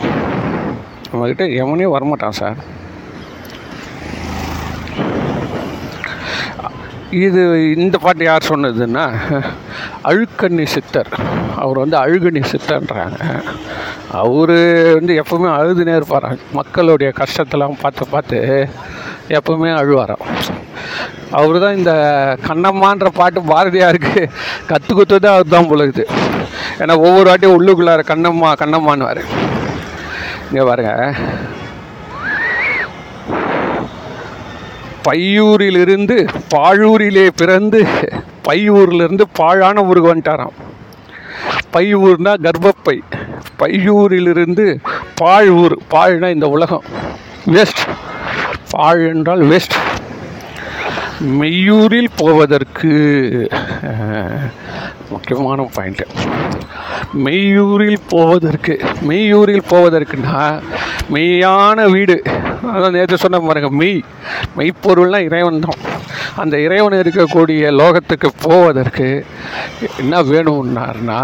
நம்மக்கிட்ட 1.11 1.47
எமனே 1.63 1.87
வரமாட்டான் 1.95 2.39
சார். 2.41 2.59
இது 7.21 7.41
இந்த 7.85 7.97
பாட்டு 8.03 8.23
யார் 8.27 8.49
சொன்னதுன்னா 8.51 9.03
அழுக்கண்ணி 10.11 10.65
சித்தர். 10.75 11.11
அவர் 11.63 11.81
வந்து 11.83 11.97
அழுகண்ணி 12.03 12.43
சித்தர்ன்றாங்க. 12.53 13.19
அவர் 14.21 14.55
வந்து 14.99 15.15
எப்பவுமே 15.23 15.49
அழுதுனே 15.57 15.95
இருப்பாராம் 15.99 16.41
மக்களுடைய 16.59 17.09
கஷ்டத்தெல்லாம் 17.21 17.77
பார்த்து 17.83 18.13
பார்த்து 18.15 18.39
எப்பவுமே 19.39 19.71
அழுவாராம் 19.81 20.25
அவர் 21.41 21.59
தான் 21.65 21.77
இந்த 21.81 21.93
கண்ணம்மான்ற 22.49 23.11
பாட்டு 23.21 23.43
பாரதியாருக்கு 23.53 24.23
கற்று 24.71 24.93
குத்துறது 24.95 25.29
அவர் 25.35 25.55
தான் 25.57 25.71
பொழுது 25.73 26.05
ஏன்னா 26.83 26.97
ஒவ்வொரு 27.07 27.27
வாட்டியும் 27.31 27.57
உள்ளுக்குள்ளார 27.59 28.05
கண்ணம்மா 28.13 28.53
கண்ணம்மான்னு 28.63 29.25
இங்கே 30.49 30.65
பாருங்க. 30.71 30.95
பையூரிலிருந்து 35.05 36.17
பாழூரிலே 36.55 37.29
பிறந்து 37.37 37.81
பையூரிலிருந்து 38.49 39.25
பாழான 39.33 39.83
ஊருக்கு 39.85 40.15
வந்துட்டாராம். 40.15 40.57
பையூர்னா 41.73 42.33
கர்ப்பப்பை. 42.47 42.97
பையூரிலிருந்து 43.59 44.67
பாழ் 45.15 45.49
ஊர் 45.49 45.75
பாழ்னா 45.91 46.29
இந்த 46.35 46.49
உலகம். 46.49 46.85
வேஸ்ட் 47.47 47.83
பாழ் 48.71 49.03
என்றால் 49.09 49.41
வேஸ்ட் 49.41 49.79
மெய்யூரில் 51.41 52.09
போவதற்கு 52.17 52.93
முக்கியமான 55.11 55.69
பாயிண்ட்டு 55.77 56.07
மெய்யூரில் 57.25 58.01
போவதற்கு 58.09 58.81
மெய்யூரில் 59.09 59.69
போவதற்குன்னா 59.71 60.61
மெய்யான 61.13 61.91
வீடு. 61.91 62.23
அதான் 62.71 62.91
நேற்று 62.91 63.17
சொன்ன 63.17 63.41
பாருங்க 63.41 63.71
மெய் 63.71 63.97
மெய்ப்பொருள்னா 64.57 65.19
இறைவன் 65.27 65.61
தான் 65.61 65.81
அந்த 66.37 66.59
இறைவன் 66.59 67.01
இருக்கக்கூடிய 67.01 67.71
லோகத்துக்கு 67.73 68.29
போவதற்கு 68.43 69.09
என்ன 69.99 70.23
வேணும்னாருன்னா 70.23 71.19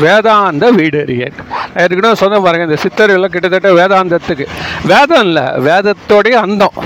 வேதாந்த 0.00 0.70
வீடு 0.70 1.00
ஏற்கனவே 1.76 2.14
சொன்ன 2.14 2.40
பாருங்க 2.40 2.64
இந்த 2.64 2.76
சித்தர்கள் 2.76 3.24
கிட்டத்தட்ட 3.26 3.72
வேதாந்தத்துக்கு. 3.72 4.46
வேதம் 4.84 5.20
இல்லை 5.20 5.44
வேதத்தோடைய 5.66 6.36
அந்தம். 6.40 6.76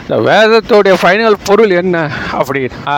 இந்த 0.00 0.16
வேதத்தோடைய 0.28 0.94
ஃபைனல் 1.02 1.38
பொருள் 1.44 1.70
என்ன 1.72 1.96
அப்படின்னா 2.32 2.96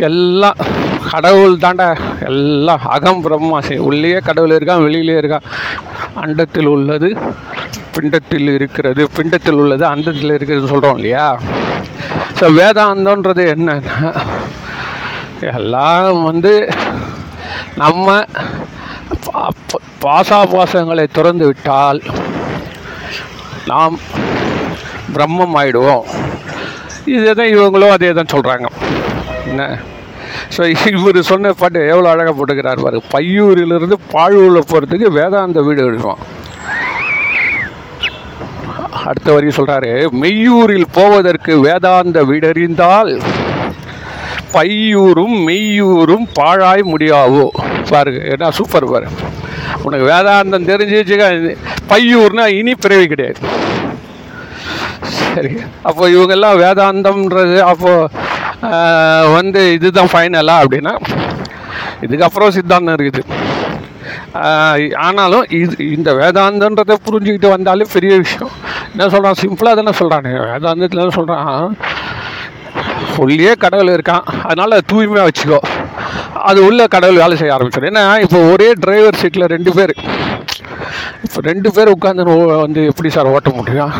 எல்லாம் 0.00 0.58
கடவுள் 1.06 1.54
தாண்டா 1.56 1.86
எல்லாம் 2.28 2.84
அகம் 2.88 3.22
பிரம்மாசி 3.24 3.74
உள்ளே 3.88 4.20
கடவுள் 4.20 4.54
இருக்கான் 4.56 4.84
வெளியிலே 4.84 5.14
இருக்கான். 5.20 5.46
அண்டத்தில் 6.16 6.66
உள்ளது 6.66 7.08
பிண்டத்தில் 7.94 8.48
இருக்கிறது 8.54 9.02
பிண்டத்தில் 9.16 9.60
உள்ளது 9.62 9.84
அண்டத்தில் 9.86 10.34
இருக்கிறதுன்னு 10.36 10.72
சொல்கிறோம் 10.72 10.98
இல்லையா? 10.98 11.26
ஸோ 12.38 12.46
வேதாந்தன்றது 12.58 13.44
என்ன? 13.54 13.70
எல்லாம் 15.52 16.22
வந்து 16.22 16.52
நம்ம 17.76 18.06
பாசாபாசங்களை 20.04 21.06
திறந்து 21.12 21.46
விட்டால் 21.46 22.00
நாம் 23.66 23.96
பிரம்மம் 25.14 25.56
ஆயிடுவோம் 25.60 26.06
இதே 27.12 27.32
தான் 27.32 27.52
இவங்களும் 27.54 27.94
அதே 27.96 28.12
தான் 28.12 28.32
சொல்கிறாங்க 28.34 28.66
என்ன? 29.46 29.64
ஸோ 30.54 30.62
இவர் 30.92 31.18
சொன்ன 31.30 31.52
பாட்டு 31.60 31.80
எவ்வளோ 31.92 32.08
அழகாக 32.12 32.32
போட்டுக்கிறார் 32.38 32.84
பாரு. 32.84 32.98
பையூரிலிருந்து 33.14 33.96
பாழூரில் 34.14 34.68
போகிறதுக்கு 34.70 35.08
வேதாந்த 35.18 35.62
வீடு 35.68 35.86
எடுக்கும் 35.88 36.22
அடுத்த 39.08 39.28
வரி 39.34 39.50
சொல்கிறாரு 39.58 39.90
மெய்யூரில் 40.22 40.86
போவதற்கு 40.98 41.52
வேதாந்த 41.66 42.18
வீடறிந்தால் 42.30 43.10
பையூரும் 44.54 45.36
மெய்யூரும் 45.48 46.26
பாழாய் 46.38 46.82
முடியாவோ? 46.92 47.44
பாருங்க 47.90 48.20
என்ன 48.34 48.50
சூப்பர் 48.58 48.86
பாரு. 48.92 49.08
உனக்கு 49.86 50.06
வேதாந்தம் 50.12 50.68
தெரிஞ்சிச்சுக்க 50.70 51.56
பையூர்னா 51.90 52.44
இனி 52.58 52.74
பிறவி 52.84 53.06
கிடையாது. 53.12 53.40
சரி 55.18 55.52
அப்போ 55.88 56.04
இவங்கெல்லாம் 56.14 56.60
வேதாந்தம்ன்றது 56.64 57.58
அப்போது 57.72 58.10
வந்து 59.36 59.60
இதுதான் 59.76 60.12
ஃபைனலா 60.12 60.56
அப்படின்னா 60.62 60.94
இதுக்கப்புறம் 62.04 62.54
சித்தாந்தம் 62.56 62.96
இருக்குது. 62.98 63.22
ஆனாலும் 65.06 65.44
இது 65.60 65.76
இந்த 65.96 66.10
வேதாந்தன்றதை 66.20 66.96
புரிஞ்சுக்கிட்டு 67.06 67.48
வந்தாலே 67.54 67.86
பெரிய 67.94 68.12
விஷயம். 68.24 68.52
என்ன 68.92 69.08
சொல்கிறான் 69.14 69.40
சிம்பிளாக 69.42 69.74
தானே 69.80 69.94
சொல்கிறான் 70.00 70.26
வேதாந்தத்தில் 70.50 71.02
என்ன 71.04 71.16
சொல்கிறான் 71.18 71.76
உள்ளே 73.24 73.52
கடவுள் 73.64 73.94
இருக்கான். 73.96 74.26
அதனால் 74.48 74.84
தூய்மையாக 74.90 75.28
வச்சுக்கோ. 75.28 75.60
அது 76.48 76.58
உள்ளே 76.68 76.86
கடவுள் 76.94 77.22
வேலை 77.22 77.36
செய்ய 77.40 77.54
ஆரம்பிச்சிடும். 77.56 77.90
ஏன்னா 77.92 78.04
இப்போ 78.24 78.38
ஒரே 78.52 78.68
டிரைவர் 78.82 79.20
சீட்டில் 79.20 79.52
ரெண்டு 79.54 79.70
பேர். 79.78 79.94
இப்போ 81.26 81.38
ரெண்டு 81.50 81.68
பேர் 81.76 81.94
உட்காந்து 81.96 82.24
வந்து 82.64 82.82
எப்படி 82.90 83.10
சார் 83.14 83.32
ஓட்ட 83.34 83.50
முடியும்? 83.58 83.94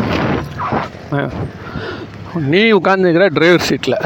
நீ 2.53 2.61
உட்காந்துக்கிற 2.79 3.27
டிரைவர் 3.37 3.67
சீட்டில் 3.69 3.97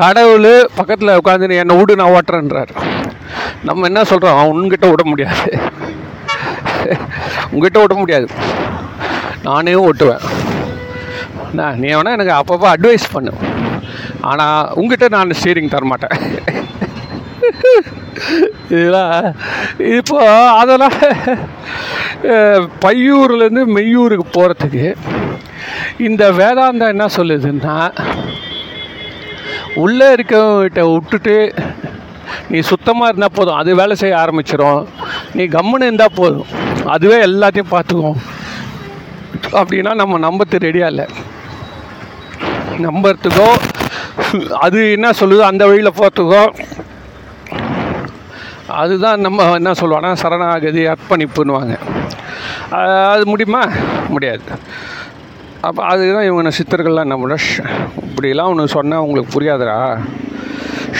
கடவுள் 0.00 0.52
பக்கத்தில் 0.76 1.18
உட்காந்து 1.20 1.56
என்னை 1.62 1.74
விடு 1.78 2.00
நான் 2.00 2.14
ஓட்டுறேன்றார். 2.16 2.72
நம்ம 3.68 3.86
என்ன 3.90 4.02
சொல்கிறோம் 4.10 4.50
உன்கிட்ட 4.52 4.86
விட 4.90 5.02
முடியாது. 5.10 5.50
உங்ககிட்ட 7.52 7.80
விட 7.82 7.94
முடியாது. 8.02 8.28
நானே 9.46 9.74
ஓட்டுவேன். 9.86 10.24
நான் 11.58 11.78
நீ 11.82 11.88
வேணால் 11.94 12.16
எனக்கு 12.18 12.34
அப்பப்போ 12.40 12.68
அட்வைஸ் 12.74 13.12
பண்ணு. 13.14 13.32
ஆனால் 14.30 14.70
உங்ககிட்ட 14.80 15.08
நான் 15.16 15.36
ஸ்டீரிங் 15.40 15.74
தரமாட்டேன். 15.74 16.16
இதெல்லாம் 18.74 19.22
இப்போ 19.98 20.18
அதெல்லாம் 20.60 20.96
பையூர்லேருந்து 22.84 23.64
மெய்யூருக்கு 23.76 24.26
போகிறதுக்கு 24.36 24.86
இந்த 26.08 26.24
வேதாந்தம் 26.40 26.92
என்ன 26.94 27.06
சொல்லுதுன்னா 27.16 27.76
உள்ளே 29.74 30.14
இருக்கவங்கிட்ட 30.14 30.82
விட்டுட்டு 30.92 31.54
நீ 32.48 32.58
சுத்தமாக 32.60 33.08
இருந்தால் 33.08 33.36
போதும். 33.38 33.54
அது 33.54 33.74
வேலை 33.74 33.96
செய்ய 33.96 34.16
ஆரம்பிச்சிடும் 34.16 34.86
நீ 35.34 35.44
கம்முன்னு 35.44 35.88
இருந்தால் 35.88 36.18
போதும். 36.20 36.46
அதுவே 36.84 37.18
எல்லாத்தையும் 37.24 37.72
பார்த்துக்கும். 37.74 38.20
அப்படின்னா 39.60 39.92
நம்ம 39.94 40.18
நம்பத்து 40.28 40.64
ரெடியாக 40.66 40.92
இல்லை. 40.92 41.06
நம்புறதுக்கோ 42.86 43.48
அது 44.66 44.92
என்ன 44.92 45.10
சொல்லுதோ 45.20 45.44
அந்த 45.52 45.66
வழியில் 45.66 45.98
போகிறதுக்கோ 45.98 46.42
அதுதான் 48.80 49.20
நம்ம 49.20 49.46
என்ன 49.52 49.70
சொல்லுவாங்கன்னா 49.70 50.12
சரணாகதி 50.12 50.82
அர்ப்பணிப்புன்னுவாங்க. 50.86 51.76
அது 53.12 53.26
முடியுமா? 53.26 53.62
முடியாது. 54.08 54.42
அப்போ 55.68 55.80
அதுதான் 55.84 56.24
இவங்க 56.24 56.52
சித்தர்கள்லாம் 56.58 57.06
என்ன 57.08 57.16
பண்ண 57.16 57.36
இப்படிலாம் 58.08 58.50
ஒன்று 58.52 58.74
சொன்னால் 58.76 59.04
உங்களுக்கு 59.04 59.34
புரியாதுடா. 59.34 59.76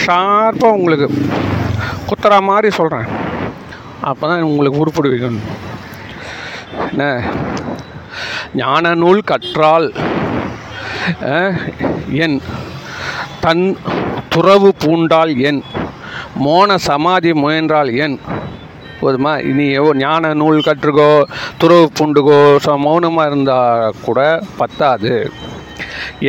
ஷார்ப்பாக 0.03 0.77
உங்களுக்கு 0.79 1.07
குத்துறா 2.09 2.39
மாதிரி 2.43 2.71
சொல்கிறேன் 2.71 3.09
அப்போ 4.01 4.25
தான் 4.29 4.43
உங்களுக்கு 4.43 4.81
உருப்படுவீங்க. 4.83 5.29
என்ன? 6.91 7.05
ஞான 8.55 8.95
நூல் 8.95 9.29
கற்றால் 9.31 9.87
என் 12.25 12.37
தன் 13.41 13.65
துறவு 14.29 14.71
பூண்டால் 14.85 15.33
என் 15.49 15.61
மோன 16.45 16.77
சமாதி 16.89 17.33
முயன்றால் 17.33 17.91
என் 18.05 18.17
போதுமா? 19.03 19.33
இனி 19.51 19.67
எவ்வளோ 19.79 19.95
ஞான 20.03 20.33
நூல் 20.41 20.67
கற்றுக்கோ 20.69 21.09
துறவு 21.63 21.87
பூண்டுக்கோ 21.99 22.39
ஸோ 22.67 22.75
மௌனமாக 22.87 23.31
இருந்தால் 23.31 23.95
கூட 24.07 24.21
பத்தாது. 24.61 25.15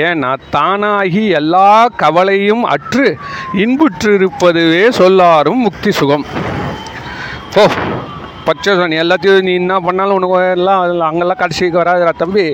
ஏன்னா 0.05 0.29
தானாகி 0.55 1.23
எல்லா 1.39 1.67
கவலையும் 2.01 2.63
அற்று 2.73 3.07
இன்புற்றிருப்பதுவே 3.63 4.83
சொல்லாரும் 4.99 5.63
முக்தி 5.67 5.91
சுகம். 5.99 6.25
ஓ 7.61 7.65
பச்சை 8.45 8.71
நீ 8.91 8.97
எல்லாத்தையும் 9.03 9.45
நீ 9.47 9.53
என்ன 9.61 9.73
பண்ணாலும் 9.87 10.17
உனக்கு 10.19 10.37
எல்லாம் 10.57 10.81
அதில் 10.83 11.09
அங்கெல்லாம் 11.09 11.41
கடைசிக்கு 11.41 11.81
வராதுரா 11.81 12.13
தம்பி. 12.21 12.45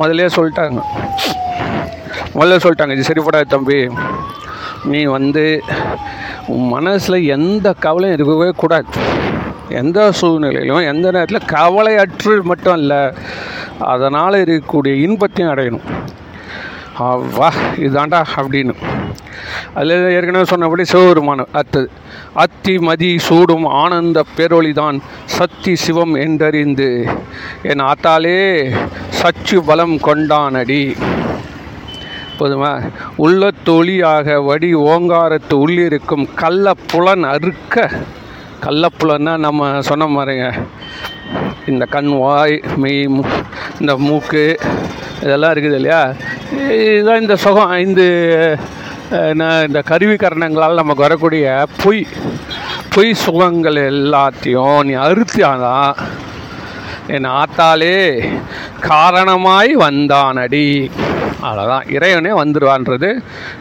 முதலே 0.00 0.28
சொல்லிட்டாங்க. 0.36 0.82
முதல்ல 2.36 2.60
சொல்லிட்டாங்க 2.64 2.96
இது 2.96 3.08
சரிப்படாது 3.08 3.48
தம்பி. 3.54 3.78
நீ 4.92 5.00
வந்து 5.16 5.44
உன் 6.46 6.68
மனசில் 6.68 7.26
எந்த 7.26 7.72
கவலையும் 7.72 8.18
இருக்கவே 8.18 8.50
கூடாது. 8.56 8.86
எந்த 9.68 10.12
சூழ்நிலையிலும் 10.12 10.94
எந்த 10.94 11.10
நேரத்தில் 11.10 11.58
கவலையற்று 11.58 12.42
மட்டும் 12.42 12.76
இல்லை 12.76 13.12
அதனால் 13.78 14.32
இருக்கக்கூடிய 14.32 15.02
இன்பத்தையும் 15.02 15.54
அடையணும். 15.54 15.86
வா 17.34 17.52
இதாண்டா 17.76 18.24
அப்படின்னு. 18.36 18.74
அதில் 19.74 20.10
ஏற்கனவே 20.10 20.44
சொன்னபடி 20.44 20.84
சிவபெருமானம் 20.84 21.48
அத்தது 21.52 21.90
அத்தி 22.32 22.78
மதி 22.78 23.18
சூடும் 23.18 23.64
ஆனந்த 23.64 24.24
பேரொளிதான் 24.36 24.98
சக்தி 25.24 25.76
சிவம் 25.76 26.14
என்றறிந்து 26.14 27.16
என் 27.62 27.80
ஆத்தாலே 27.80 28.74
சச்சு 29.22 29.60
பலம் 29.66 29.94
கொண்டானடி. 29.94 30.96
போதுமா? 32.42 32.72
உள்ள 33.16 33.50
தொழியாக 33.64 34.40
வடி 34.40 34.70
ஓங்காரத்து 34.74 35.54
உள்ளிருக்கும் 35.64 36.26
கள்ளப்புலன் 36.42 37.26
அறுக்க. 37.34 37.90
கள்ளப்புலன்னா 38.66 39.34
நம்ம 39.46 39.70
சொன்ன 39.80 40.06
மாதிரிங்க. 40.06 40.48
இந்த 41.66 41.84
கண் 41.84 42.12
வாய் 42.18 42.56
மெய் 42.76 43.02
இந்த 43.80 43.92
மூக்கு 44.06 44.44
இதெல்லாம் 45.22 45.52
இருக்குது 45.52 45.78
இல்லையா? 45.80 46.02
இதுதான் 46.86 47.20
இந்த 47.20 47.36
சுகம் 47.36 47.74
இந்த 47.86 48.02
என்ன, 49.10 49.46
இந்த 49.66 49.80
கருவி 49.90 50.14
கரணங்களால் 50.14 50.80
நமக்கு 50.80 51.06
வரக்கூடிய 51.06 51.46
பொய் 51.82 52.06
பொய் 52.94 53.12
சுகங்கள் 53.24 53.78
எல்லாத்தையும் 53.92 54.78
நீ 54.88 54.94
அறுத்தியாதான் 55.06 55.92
என் 57.06 57.28
ஆத்தாலே 57.40 57.96
காரணமாய் 58.80 59.72
வந்தானடி 59.76 60.66
அவ்வளோதான் 61.46 61.86
இறைவனே 61.96 62.32
வந்துடுவான்றது 62.40 63.10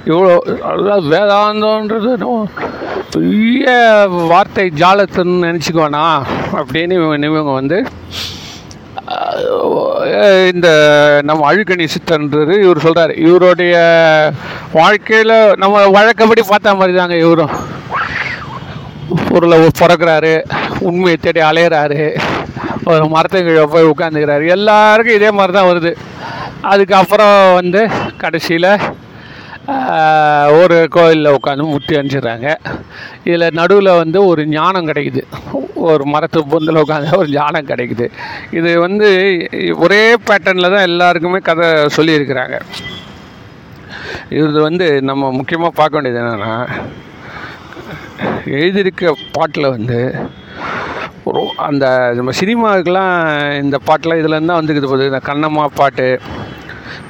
இவ்வளோ 0.10 0.34
அதாவது 0.72 1.08
வேதாந்தன்றது 1.14 2.12
பெரிய 3.14 3.66
வார்த்தை 4.32 4.66
ஜாலத்துன்னு 4.82 5.46
நினச்சிக்குவானா? 5.48 6.04
அப்படின்னு 6.60 6.98
இவங்க 7.30 7.54
வந்து 7.60 7.80
இந்த 10.52 10.68
நம்ம 11.28 11.42
அழுக்கணி 11.50 11.86
சித்தன்றது 11.94 12.54
இவர் 12.66 12.84
சொல்கிறார் 12.86 13.14
இவருடைய 13.26 13.76
வாழ்க்கையில் 14.80 15.36
நம்ம 15.64 15.82
வழக்கப்படி 15.98 16.44
பார்த்தா 16.52 16.72
மாதிரி 16.80 16.94
தாங்க 16.98 17.18
இவரும். 17.26 17.54
ஊரில் 19.36 19.66
பிறக்கிறாரு 19.82 20.34
உண்மையை 20.90 21.18
தேடி 21.18 21.42
அலையிறாரு. 21.50 22.02
ஒரு 22.92 23.04
கீழே 23.48 23.66
போய் 23.74 23.92
உட்காந்துக்கிறாரு 23.92 24.46
எல்லாருக்கும் 24.58 25.18
இதே 25.20 25.32
மாதிரி 25.40 25.54
தான் 25.58 25.70
வருது. 25.72 25.92
அதுக்கப்புறம் 26.70 27.38
வந்து 27.60 27.82
கடைசியில் 28.24 28.68
ஒரு 30.62 30.78
கோயிலில் 30.96 31.36
உட்காந்து 31.38 31.72
முட்டி 31.72 31.94
அணிச்சிடுறாங்க 31.98 32.48
இதில் 33.28 33.56
நடுவில் 33.60 34.00
வந்து 34.02 34.20
ஒரு 34.30 34.42
ஞானம் 34.56 34.90
கிடைக்குது. 34.90 35.22
ஒரு 35.90 36.04
மரத்து 36.14 36.40
பொந்தில் 36.52 36.82
உட்காந்து 36.84 37.20
ஒரு 37.22 37.30
ஞானம் 37.38 37.70
கிடைக்குது. 37.72 38.08
இது 38.60 38.72
வந்து 38.86 39.08
ஒரே 39.86 40.02
பேட்டர்னில் 40.28 40.74
தான் 40.76 40.88
எல்லாருக்குமே 40.90 41.40
கதை 41.50 41.70
சொல்லியிருக்கிறாங்க. 41.98 42.58
இது 44.40 44.60
வந்து 44.68 44.88
நம்ம 45.10 45.32
முக்கியமாக 45.40 45.78
பார்க்க 45.80 45.98
வேண்டியது 45.98 46.22
என்னென்னா 46.24 46.54
எழுதியிருக்க 48.58 49.14
பாட்டில் 49.38 49.74
வந்து 49.76 50.00
ஒரு 51.30 51.42
அந்த 51.68 51.86
நம்ம 52.18 52.32
சினிமாவுக்கெலாம் 52.42 53.16
இந்த 53.64 53.78
பாட்டெலாம் 53.88 54.22
இதில் 54.22 54.38
தான் 54.38 54.60
வந்துக்குது 54.60 54.90
போகுது 54.90 55.10
இந்த 55.12 55.22
கண்ணம்மா 55.30 55.66
பாட்டு 55.80 56.08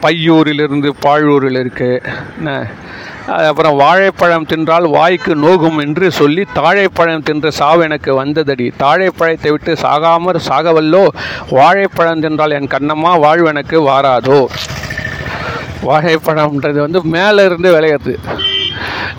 பையூரிலிருந்து 0.02 0.90
பாழூரில் 1.06 1.70
இருக்குது 1.70 2.06
அப்புறம் 3.28 3.76
வாழைப்பழம் 3.76 4.46
தின்றால் 4.46 4.90
வாய்க்கு 4.90 5.36
நோகும் 5.36 5.78
என்று 5.78 6.12
சொல்லி 6.12 6.46
தாழைப்பழம் 6.54 7.24
தின்ற 7.24 7.50
சாவு 7.50 7.84
எனக்கு 7.84 8.26
வந்ததடி. 8.26 8.72
தாழைப்பழத்தை 8.80 9.50
விட்டு 9.50 9.74
சாகாமற் 9.74 10.40
சாகவல்லோ? 10.50 11.08
வாழைப்பழம் 11.50 12.22
தின்றால் 12.22 12.52
என் 12.52 12.68
கண்ணம்மா 12.68 13.20
வாழ்வு 13.20 13.48
எனக்கு 13.48 13.82
வாராதோ? 13.82 14.46
வாழைப்பழம்ன்றது 15.86 16.80
வந்து 16.80 17.04
மேலே 17.04 17.46
இருந்து 17.46 17.80
விளையிறது. 17.80 18.18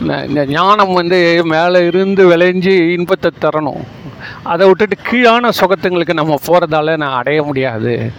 இந்த- 0.01 0.29
இந்த 0.29 0.47
ஞானம் 0.47 0.93
வந்து 0.93 1.41
மேலே 1.45 1.87
இருந்து 1.87 2.37
விளைஞ்சி 2.37 2.93
இன்பத்தை 2.93 3.31
தரணும். 3.41 3.85
அதை 4.45 4.67
விட்டுட்டு 4.67 4.97
கீழான 4.97 5.49
சுகத்துங்களுக்கு 5.61 6.13
நம்ம 6.13 6.35
போகிறதால 6.47 6.97
நான் 6.97 7.17
அடைய 7.17 7.43
முடியாது. 7.43 8.13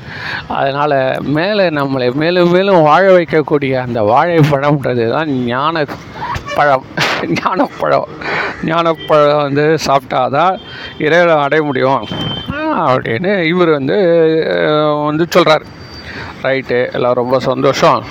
அதனால் 0.48 1.22
மேலே 1.22 1.70
நம்மளை 1.70 2.14
மேலும் 2.14 2.50
மேலும் 2.50 2.82
வாழ 2.82 3.18
வைக்கக்கூடிய 3.18 3.74
அந்த 3.74 4.02
வாழைப்பழம்ன்றது 4.02 5.12
தான் 5.12 5.30
ஞான 5.30 5.86
பழம். 6.56 6.86
ஞானப்பழம். 7.22 8.08
ஞானப்பழம் 8.66 9.42
வந்து 9.42 9.80
சாப்பிட்டா 9.80 10.28
தான் 10.28 10.60
இறைவனை 10.98 11.44
அடைய 11.44 11.64
முடியும். 11.64 12.08
அப்படின்னு 12.74 13.44
இவர் 13.44 13.70
வந்து 13.70 13.96
வந்து 15.06 15.26
சொல்கிறார் 15.30 15.64
ரைட்டு 16.44 16.94
எல்லாம் 16.94 17.14
ரொம்ப 17.14 17.40
சந்தோஷம். 17.40 18.04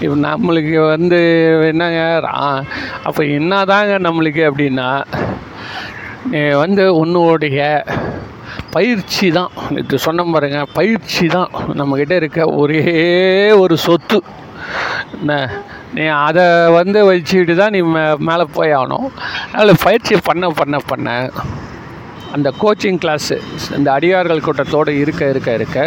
இப்போ 0.00 0.28
நம்மளுக்கு 0.28 0.88
வந்து 0.88 1.18
என்னங்க 1.66 2.20
ரா- 2.22 2.62
அப்போ 3.04 3.22
என்னதாங்க 3.22 3.98
நம்மளுக்கு 3.98 4.50
அப்படின்னா 4.50 5.04
வந்து 6.62 6.84
உன்னுடைய 7.00 7.58
பயிற்சி 8.74 9.26
தான். 9.38 9.52
இது 9.80 9.98
சொன்ன 10.06 10.24
பாருங்க 10.34 10.60
பயிற்சி 10.78 11.26
தான். 11.36 11.50
நம்மக்கிட்ட 11.80 12.14
இருக்க 12.20 12.40
ஒரே 12.62 12.84
ஒரு 13.62 13.76
சொத்து. 13.86 14.18
என்ன 15.16 15.34
நீ 15.96 16.04
அதை 16.26 16.44
வந்து 16.78 16.98
வச்சுக்கிட்டு 17.08 17.54
தான் 17.60 17.74
நீ 17.76 17.80
மே 17.94 18.02
மேலே 18.28 18.44
போய் 18.56 18.76
ஆகணும். 18.78 19.06
அதில் 19.56 19.82
பயிற்சி 19.86 20.16
பண்ண 20.28 20.50
பண்ண 20.60 20.78
பண்ண 20.90 21.08
அந்த 22.34 22.48
கோச்சிங் 22.62 23.00
கிளாஸு 23.04 23.36
இந்த 23.78 23.88
அடியார்கள் 23.96 24.44
கூட்டத்தோடு 24.46 24.92
இருக்க 25.02 25.22
இருக்க 25.32 25.50
இருக்க 25.58 25.78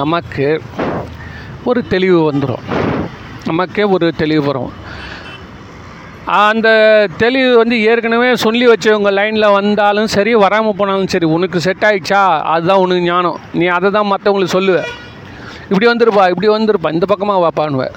நமக்கு 0.00 0.46
ஒரு 1.70 1.80
தெளிவு 1.92 2.18
வந்துடும் 2.30 2.66
நமக்கே 3.50 3.84
ஒரு 3.94 4.06
தெளிவு 4.22 4.42
வரும். 4.48 4.72
அந்த 6.24 6.68
தெளிவு 7.16 7.56
வந்து 7.56 7.82
ஏற்கனவே 7.82 8.36
சொல்லி 8.36 8.68
வச்சவங்க 8.68 9.12
லைனில் 9.12 9.52
வந்தாலும் 9.52 10.06
சரி 10.06 10.34
வராமல் 10.34 10.74
போனாலும் 10.74 11.06
சரி 11.06 11.26
உனக்கு 11.26 11.60
செட் 11.60 11.76
ஆயிடுச்சா? 11.80 12.40
அதுதான் 12.40 12.76
உனக்கு 12.76 13.02
ஞானம். 13.02 13.40
நீ 13.54 13.66
அதை 13.66 13.90
தான் 13.90 14.10
மற்றவங்களுக்கு 14.12 14.52
சொல்லுவ. 14.52 14.82
இப்படி 15.70 15.86
வந்துருப்பா 15.86 16.28
இப்படி 16.28 16.48
வந்துருப்பா 16.48 16.92
இந்த 16.92 17.06
பக்கமாக 17.06 17.48
வாப்பான்னுவ 17.48 17.88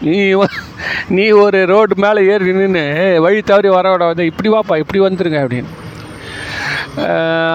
நீ 0.00 0.34
வ- 0.34 0.60
நீ 1.08 1.30
ஒரு 1.30 1.66
ரோடு 1.66 1.94
மேலே 1.96 2.32
ஏறி 2.32 2.52
நின்று 2.52 3.20
வழி 3.20 3.42
தவறி 3.42 3.68
வரவிட 3.68 3.98
வந்து 3.98 4.24
இப்படி 4.24 4.48
வாப்பா 4.48 4.78
இப்படி 4.78 5.00
வந்துருங்க 5.00 5.38
அப்படின்னு. 5.40 5.70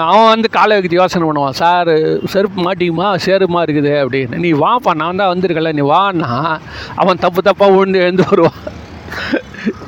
அவன் 0.05 0.27
வந்து 0.27 0.49
காலை 0.49 0.79
வைக்கிட்டு 0.79 1.01
யோசனை 1.01 1.29
பண்ணுவான். 1.29 1.49
சார் 1.49 1.87
செருப்பு 2.25 2.61
மாட்டிக்குமா? 2.61 3.17
சேருமா 3.25 3.61
இருக்குது 3.67 3.93
அப்படின்னு. 4.03 4.35
நீ 4.35 4.53
வாப்பா 4.53 4.93
நான் 4.95 5.15
தான் 5.15 5.37
வந்திருக்கல 5.37 5.73
நீ 5.73 5.81
வான்னா. 5.81 6.59
அவன் 6.95 7.17
தப்பு 7.17 7.41
தப்பாக 7.41 7.75
விழுந்து 7.75 7.99
எழுந்து 7.99 8.23
வருவான். 8.29 8.77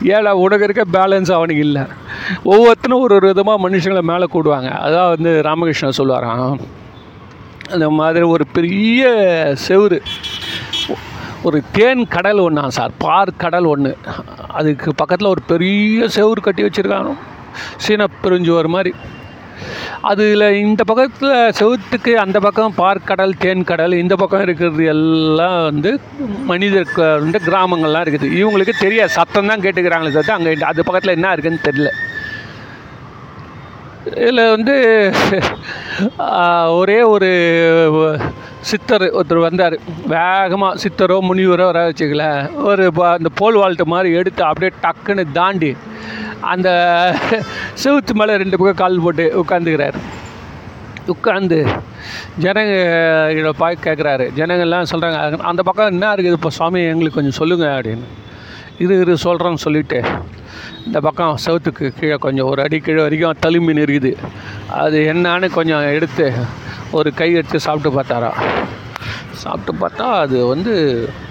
ஏடா 0.03 0.31
உனக்கு 0.35 0.63
இருக்க 0.63 0.83
பேலன்ஸ் 0.97 1.31
அவனுக்கு 1.31 1.61
இல்லை. 1.61 1.83
ஒவ்வொருத்தரும் 2.43 2.99
ஒரு 2.99 3.15
ஒரு 3.15 3.27
விதமாக 3.27 3.69
மனுஷங்களை 3.69 4.01
மேலே 4.01 4.25
கூடுவாங்க. 4.33 4.69
அதான் 4.85 5.09
வந்து 5.09 5.41
ராமகிருஷ்ணன் 5.45 5.97
சொல்லுவாராம். 5.97 6.59
அந்த 7.71 7.89
மாதிரி 7.89 8.25
ஒரு 8.25 8.45
பெரிய 8.47 9.09
செவுரு. 9.67 9.99
ஒரு 11.43 11.63
தேன் 11.71 12.07
கடல் 12.07 12.39
ஒன்றா 12.39 12.69
சார் 12.69 12.91
பார் 12.97 13.31
கடல் 13.37 13.65
ஒன்று 13.65 13.97
அதுக்கு 14.47 14.93
பக்கத்தில் 14.95 15.29
ஒரு 15.29 15.41
பெரிய 15.41 16.07
செவுரு 16.15 16.41
கட்டி 16.41 16.63
வச்சுருக்கானோ 16.63 17.13
சீன 17.77 18.07
பெருஞ்சுவர் 18.23 18.67
மாதிரி. 18.67 18.93
அதில் 20.09 20.45
இந்த 20.63 20.81
பக்கத்தில் 20.89 21.33
செவுத்துக்கு 21.59 22.13
அந்த 22.23 22.37
பக்கம் 22.39 22.73
பார்க்கடல் 22.77 23.33
தேன் 23.43 23.67
கடல் 23.71 23.93
இந்த 24.03 24.15
பக்கம் 24.21 24.43
இருக்கிறது 24.45 24.85
எல்லாம் 24.93 25.63
வந்து 25.69 25.91
மனிதர் 26.51 26.93
வந்து 27.25 27.39
கிராமங்கள்லாம் 27.47 28.05
இருக்குது. 28.05 28.29
இவங்களுக்கு 28.41 28.75
தெரியாது. 28.85 29.15
சத்தம் 29.19 29.51
தான் 29.51 29.63
கேட்டுக்கிறாங்களே 29.65 30.13
தவிர்த்து 30.15 30.37
அங்கே 30.37 30.55
அது 30.71 30.87
பக்கத்தில் 30.87 31.15
என்ன 31.17 31.33
இருக்குதுன்னு 31.35 31.67
தெரியல. 31.69 31.91
இதில் 34.09 34.51
வந்து 34.53 34.75
ஒரே 36.79 36.99
ஒரு 37.13 37.29
சித்தர் 38.69 39.05
ஒருத்தர் 39.17 39.45
வந்தார். 39.47 39.75
வேகமாக 40.13 40.79
சித்தரோ 40.83 41.17
முனிவரோ 41.27 41.65
வர 41.69 41.81
வச்சுக்கல 41.89 42.25
ஒரு 42.69 42.85
அந்த 43.17 43.29
போல் 43.39 43.59
வாழ்த்து 43.61 43.85
மாதிரி 43.93 44.09
எடுத்து 44.21 44.43
அப்படியே 44.49 44.71
டக்குன்னு 44.85 45.25
தாண்டி 45.37 45.71
அந்த 46.53 46.69
செவுத்து 47.83 48.13
மேலே 48.21 48.39
ரெண்டு 48.43 48.59
பக்கம் 48.59 48.81
கால் 48.81 49.03
போட்டு 49.05 49.25
உட்காந்துக்கிறார். 49.43 49.97
உட்காந்து 51.13 51.59
ஜனங்க 52.43 52.73
இதை 53.37 53.53
பார்க்க 53.61 53.87
கேட்குறாரு 53.87 54.25
ஜனங்கள்லாம் 54.39 54.91
சொல்கிறாங்க 54.93 55.39
அந்த 55.51 55.61
பக்கம் 55.67 55.91
என்ன 55.93 56.11
இருக்குது? 56.15 56.37
இப்போ 56.39 56.51
சுவாமி 56.57 56.81
எங்களுக்கு 56.93 57.19
கொஞ்சம் 57.19 57.39
சொல்லுங்கள் 57.41 57.75
அப்படின்னு. 57.77 58.07
இது 58.83 58.93
இது 59.03 59.15
சொல்கிறோன்னு 59.27 59.63
சொல்லிவிட்டு 59.65 59.99
இந்த 60.87 60.97
பக்கம் 61.07 61.35
சவுத்துக்கு 61.45 61.85
கீழே 61.99 62.17
கொஞ்சம் 62.25 62.49
ஒரு 62.51 62.61
அடி 62.65 62.77
கீழே 62.85 63.01
வரைக்கும் 63.05 63.41
தழும்பின்னு 63.45 63.85
இருக்குது 63.85 64.11
அது 64.83 64.97
என்னான்னு 65.13 65.49
கொஞ்சம் 65.57 65.85
எடுத்து 65.97 66.27
ஒரு 66.99 67.09
கை 67.19 67.29
எடுத்து 67.39 67.65
சாப்பிட்டு 67.67 67.91
பார்த்தாரா. 67.97 68.31
சாப்பிட்டு 69.43 69.73
பார்த்தா 69.83 70.07
அது 70.23 70.37
வந்து 70.53 70.73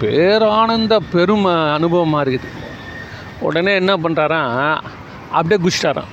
பேரானந்த 0.01 0.95
பெருமை 1.13 1.53
அனுபவமாக 1.75 2.23
இருக்குது. 2.25 2.49
உடனே 3.47 3.73
என்ன 3.81 3.93
பண்ணுறாராம் 4.05 4.57
அப்படியே 5.37 5.59
குச்சிட்டாராம் 5.65 6.11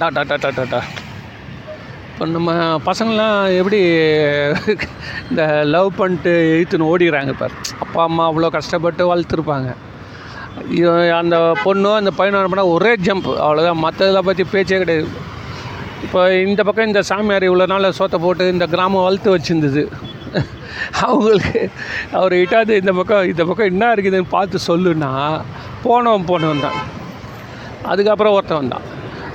டா 0.00 0.08
டா 0.16 0.22
டா 0.30 0.36
டா 0.44 0.50
டா 0.56 0.64
டா. 0.72 0.80
இப்போ 2.12 2.26
நம்ம 2.36 2.52
பசங்களாம் 2.86 3.36
எப்படி 3.58 3.80
இந்த 5.30 5.42
லவ் 5.74 5.90
பண்ணிட்டு 5.98 6.32
இழுத்துன்னு 6.54 6.88
ஓடிடுறாங்க 6.92 7.34
இப்போ 7.34 7.48
அப்பா 7.84 8.00
அம்மா 8.08 8.24
அவ்வளோ 8.30 8.50
கஷ்டப்பட்டு 8.56 9.02
வளர்த்துருப்பாங்க. 9.10 9.68
அந்த 11.20 11.36
பொண்ணோ 11.64 11.90
அந்த 12.00 12.10
பையனோ 12.18 12.38
என்ன 12.40 12.50
பண்ணால் 12.52 12.74
ஒரே 12.76 12.92
ஜம்ப் 13.06 13.28
அவ்வளோதான் 13.46 13.82
மற்றதெல்லாம் 13.84 14.28
பற்றி 14.28 14.44
பேச்சே 14.54 14.78
கிடையாது. 14.82 15.08
இப்போ 16.06 16.20
இந்த 16.48 16.60
பக்கம் 16.66 16.88
இந்த 16.90 17.00
சாமியார் 17.10 17.48
இவ்வளோ 17.48 17.66
நாள் 17.72 17.96
சோத்தை 17.98 18.18
போட்டு 18.24 18.52
இந்த 18.56 18.66
கிராமம் 18.74 19.06
வளர்த்து 19.06 19.34
வச்சுருந்தது. 19.34 19.82
அவங்களுக்கு 21.06 21.60
அவர் 22.18 22.34
இட்டாது 22.42 22.72
இந்த 22.82 22.92
பக்கம் 22.98 23.28
இந்த 23.32 23.42
பக்கம் 23.48 23.70
என்ன 23.72 23.84
இருக்குதுன்னு 23.94 24.34
பார்த்து 24.36 24.66
சொல்லுன்னா 24.68 25.10
போனவன் 25.86 26.28
போனவன் 26.30 26.64
தான். 26.66 26.78
அதுக்கப்புறம் 27.92 28.36
ஒருத்தன் 28.36 28.60
வந்தான் 28.62 28.86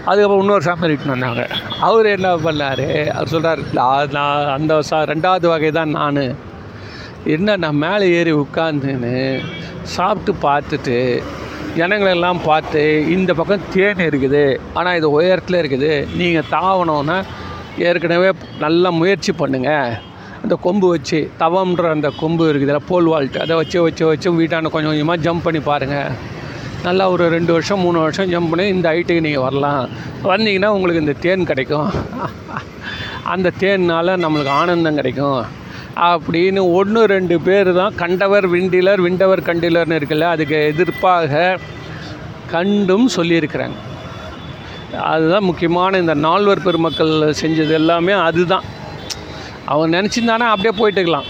அதுக்கப்புறம் 0.09 0.41
இன்னொரு 0.43 0.65
சாமியார் 0.67 0.93
இட்டுன்னு 0.93 1.15
வந்தாங்க. 1.15 1.43
அவர் 1.88 2.07
என்ன 2.15 2.29
பண்ணார்? 2.45 2.88
அவர் 3.17 3.33
சொல்கிறார் 3.33 3.62
நான் 4.17 4.49
அந்த 4.55 4.81
சா 4.89 4.97
ரெண்டாவது 5.12 5.47
வகை 5.53 5.71
தான் 5.77 5.95
நான். 5.99 6.25
என்ன 7.25 7.55
நான் 7.63 7.81
மேலே 7.83 8.05
ஏறி 8.15 8.31
உட்காந்துன்னு 8.39 9.17
சாப்பிட்டு 9.95 10.31
பார்த்துட்டு 10.45 10.97
ஜனங்களெல்லாம் 11.77 12.39
பார்த்து 12.47 12.81
இந்த 13.15 13.31
பக்கம் 13.33 13.67
தேன் 13.73 14.03
இருக்குது 14.07 14.41
ஆனால் 14.73 14.97
இது 14.99 15.07
உயரத்தில் 15.17 15.59
இருக்குது 15.62 15.91
நீங்கள் 16.19 16.49
தாவணும்னா 16.55 17.17
ஏற்கனவே 17.89 18.29
நல்லா 18.59 18.89
முயற்சி 18.99 19.31
பண்ணுங்கள் 19.41 19.95
அந்த 20.43 20.55
கொம்பு 20.65 20.88
வச்சு 20.93 21.19
தவம்ன்ற 21.41 21.89
அந்த 21.95 22.09
கொம்பு 22.21 22.45
இருக்குதுல்ல 22.51 22.83
போல் 22.91 23.09
வால்ட் 23.13 23.41
அதை 23.45 23.55
வச்சு 23.62 23.77
வச்சு 23.88 24.05
வச்சு 24.12 24.38
வீட்டாண்ட 24.39 24.71
கொஞ்சம் 24.75 24.93
கொஞ்சமாக 24.93 25.23
ஜம்ப் 25.27 25.45
பண்ணி 25.47 25.62
பாருங்கள் 25.69 26.12
நல்லா 26.86 27.03
ஒரு 27.12 27.25
ரெண்டு 27.29 27.51
வருஷம் 27.55 27.83
மூணு 27.86 27.97
வருஷம் 28.03 28.31
ஜம்ப் 28.31 28.49
பண்ணி 28.51 28.67
இந்த 28.75 28.88
ஹைட்டுக்கு 28.91 29.25
நீங்கள் 29.25 29.45
வரலாம். 29.47 29.83
வந்தீங்கன்னா 30.31 30.71
உங்களுக்கு 30.75 31.03
இந்த 31.05 31.15
தேன் 31.25 31.49
கிடைக்கும். 31.51 31.91
அந்த 33.33 33.53
தேன்னால் 33.62 34.19
நம்மளுக்கு 34.23 34.51
ஆனந்தம் 34.62 34.99
கிடைக்கும். 34.99 35.43
அப்படின்னு 35.95 36.71
ஒன்று 36.73 37.06
ரெண்டு 37.06 37.41
பேர் 37.41 37.73
தான் 37.73 37.95
கண்டவர் 37.95 38.47
விண்டிலர் 38.49 39.01
விண்டவர் 39.01 39.39
கண்டிலர்னு 39.39 39.95
இருக்குல்ல 39.95 40.21
அதுக்கு 40.21 40.56
எதிர்ப்பாக 40.56 41.60
கண்டும் 42.51 43.10
சொல்லியிருக்கிறாங்க. 43.15 43.73
அதுதான் 44.97 45.43
முக்கியமான 45.43 45.97
இந்த 45.97 46.13
நால்வர் 46.13 46.62
பெருமக்கள் 46.62 47.34
செஞ்சது 47.41 47.69
எல்லாமே 47.69 48.12
அதுதான். 48.12 48.63
அவன் 49.65 49.93
நினச்சிருந்தானா 49.93 50.39
அப்படியே 50.39 50.73
போயிட்டுக்கலாம். 50.77 51.25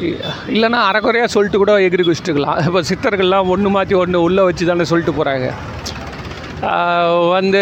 இ- 0.00 0.18
இல்லைன்னா 0.48 0.78
அறக்குறையாக 0.88 1.26
சொல்லிட்டு 1.26 1.58
கூட 1.58 1.78
எகிரி 1.78 2.02
குச்சிட்டுக்கலாம் 2.02 2.66
இப்போ 2.66 2.82
சித்தர்கள்லாம் 2.82 3.48
ஒன்று 3.48 3.70
மாற்றி 3.70 3.94
ஒன்று 3.94 4.22
உள்ளே 4.22 4.42
வச்சு 4.42 4.66
தானே 4.66 4.84
சொல்லிட்டு 4.84 5.12
போகிறாங்க 5.12 5.52
வந்து 7.34 7.60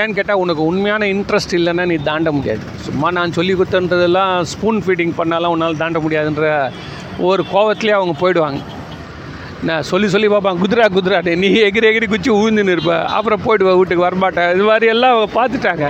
ஏன்னு 0.00 0.16
கேட்டால் 0.16 0.40
உனக்கு 0.42 0.62
உண்மையான 0.70 1.06
இன்ட்ரெஸ்ட் 1.14 1.54
இல்லைன்னா 1.58 1.84
நீ 1.90 1.96
தாண்ட 2.08 2.30
முடியாது. 2.38 2.64
சும்மா 2.86 3.08
நான் 3.18 3.36
சொல்லி 3.38 3.52
கொடுத்தன்றதெல்லாம் 3.54 4.32
ஸ்பூன் 4.52 4.80
ஃபீடிங் 4.84 5.14
பண்ணாலாம் 5.20 5.54
உன்னால் 5.54 5.80
தாண்ட 5.82 5.98
முடியாதுன்ற 6.04 6.48
ஒரு 7.28 7.42
கோவத்திலே 7.52 7.94
அவங்க 7.98 8.14
போயிடுவாங்க. 8.22 8.60
நான் 9.68 9.86
சொல்லி 9.90 10.08
சொல்லி 10.12 10.28
பார்ப்பான் 10.32 10.60
குதிரா 10.62 10.84
குதிராட்டு 10.96 11.32
நீ 11.42 11.48
எகிரி 11.68 11.88
எகிரி 11.90 12.06
குச்சி 12.12 12.30
ஊந்துன்னு 12.42 12.74
இருப்ப. 12.76 12.94
அப்புறம் 13.16 13.42
போயிடுவா 13.46 13.72
வீட்டுக்கு 13.78 14.06
வரமாட்டேன் 14.08 14.52
இது 14.56 14.66
மாதிரி 14.70 14.86
எல்லாம் 14.94 15.14
அவங்க 15.14 15.30
பார்த்துட்டாங்க. 15.38 15.86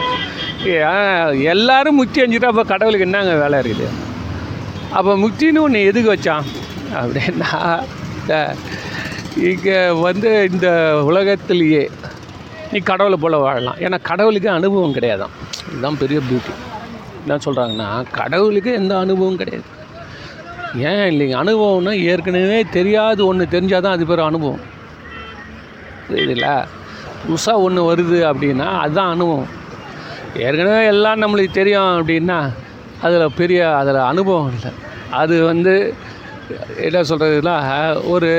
எல்லோரும் 0.62 1.42
எல்லாரும் 1.54 1.98
முக்தி 2.00 2.22
அஞ்சுட்டா 2.22 2.50
அப்போ 2.52 2.64
கடவுளுக்கு 2.72 3.06
என்னங்க 3.08 3.34
வேலை 3.42 3.58
இருக்குது? 3.62 3.88
அப்போ 4.98 5.12
முக்தின்னு 5.24 5.64
ஒன்று 5.66 5.88
எதுக்கு 5.90 6.14
வச்சான்? 6.14 6.46
அப்படின்னா 7.00 7.50
இங்கே 9.50 9.78
வந்து 10.06 10.30
இந்த 10.52 10.68
உலகத்திலேயே 11.10 11.82
நீ 12.72 12.78
கடவுளை 12.78 13.18
போல் 13.20 13.44
வாழலாம். 13.44 13.78
ஏன்னா 13.84 13.98
கடவுளுக்கு 14.02 14.50
அனுபவம் 14.50 14.94
கிடையாதான் 14.94 15.34
இதுதான் 15.70 15.98
பெரிய 15.98 16.20
பியூட்டி 16.28 16.54
என்ன 17.22 17.38
சொல்கிறாங்கன்னா 17.44 17.88
கடவுளுக்கு 18.10 18.72
எந்த 18.72 18.98
அனுபவம் 18.98 19.36
கிடையாது. 19.36 19.68
ஏன் 20.88 21.04
இல்லைங்க 21.10 21.36
அனுபவம்னா 21.42 21.92
ஏற்கனவே 22.10 22.58
தெரியாது. 22.76 23.20
ஒன்று 23.26 23.46
தெரிஞ்சால் 23.50 23.84
தான் 23.86 23.96
அது 23.96 24.06
பேர் 24.06 24.28
அனுபவம். 24.30 24.62
புரியுதுல்ல? 26.08 26.48
புதுசாக 27.22 27.64
ஒன்று 27.66 27.80
வருது 27.88 28.18
அப்படின்னா 28.30 28.68
அதுதான் 28.82 29.10
அனுபவம். 29.10 29.50
ஏற்கனவே 30.36 30.82
எல்லாம் 30.86 31.22
நம்மளுக்கு 31.22 31.50
தெரியும் 31.50 31.92
அப்படின்னா 31.98 32.38
அதில் 33.02 33.36
பெரிய 33.36 33.60
அதில் 33.76 34.00
அனுபவம் 34.12 34.52
இல்லை. 34.54 34.72
அது 35.10 35.44
வந்து 35.44 35.74
என்ன 36.76 37.00
சொல்கிறதுனா 37.00 37.56
ஒரு 38.08 38.30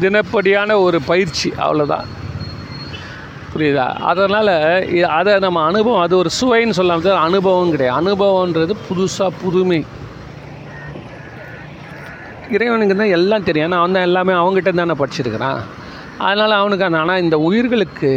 தினப்படியான 0.00 0.80
ஒரு 0.80 1.00
பயிற்சி. 1.02 1.52
அவ்வளோதான் 1.58 2.08
புரியுதா? 3.52 3.86
அதனால் 4.10 4.54
அதை 5.18 5.32
நம்ம 5.44 5.62
அனுபவம் 5.70 6.02
அது 6.06 6.14
ஒரு 6.22 6.30
சுவைன்னு 6.38 6.78
சொல்லாமல் 6.78 7.24
அனுபவம் 7.28 7.72
கிடையாது. 7.74 7.98
அனுபவன்றது 8.00 8.74
புதுசாக 8.88 9.38
புதுமை. 9.42 9.80
இறைவனுக்கு 12.56 12.94
தான் 13.00 13.14
எல்லாம் 13.18 13.46
தெரியும். 13.46 13.66
ஏன்னா 13.68 13.80
அவன் 13.80 13.96
தான் 13.96 14.06
எல்லாமே 14.08 14.34
அவங்ககிட்ட 14.40 14.72
தானே 14.80 14.96
படிச்சிருக்கிறான். 15.00 15.60
அதனால் 16.26 16.54
அவனுக்கு 16.60 16.86
அந்த 16.86 17.00
ஆனால் 17.02 17.22
இந்த 17.24 17.36
உயிர்களுக்கு 17.48 18.10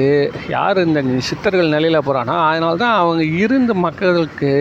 யார் 0.53 0.77
இந்த 0.85 1.01
சித்தர்கள் 1.29 1.73
நிலையில் 1.75 2.05
போகிறானோ 2.07 2.35
அதனால 2.49 2.79
தான் 2.83 2.99
அவங்க 3.01 3.23
இருந்த 3.43 3.71
மக்களுக்கு 3.85 4.51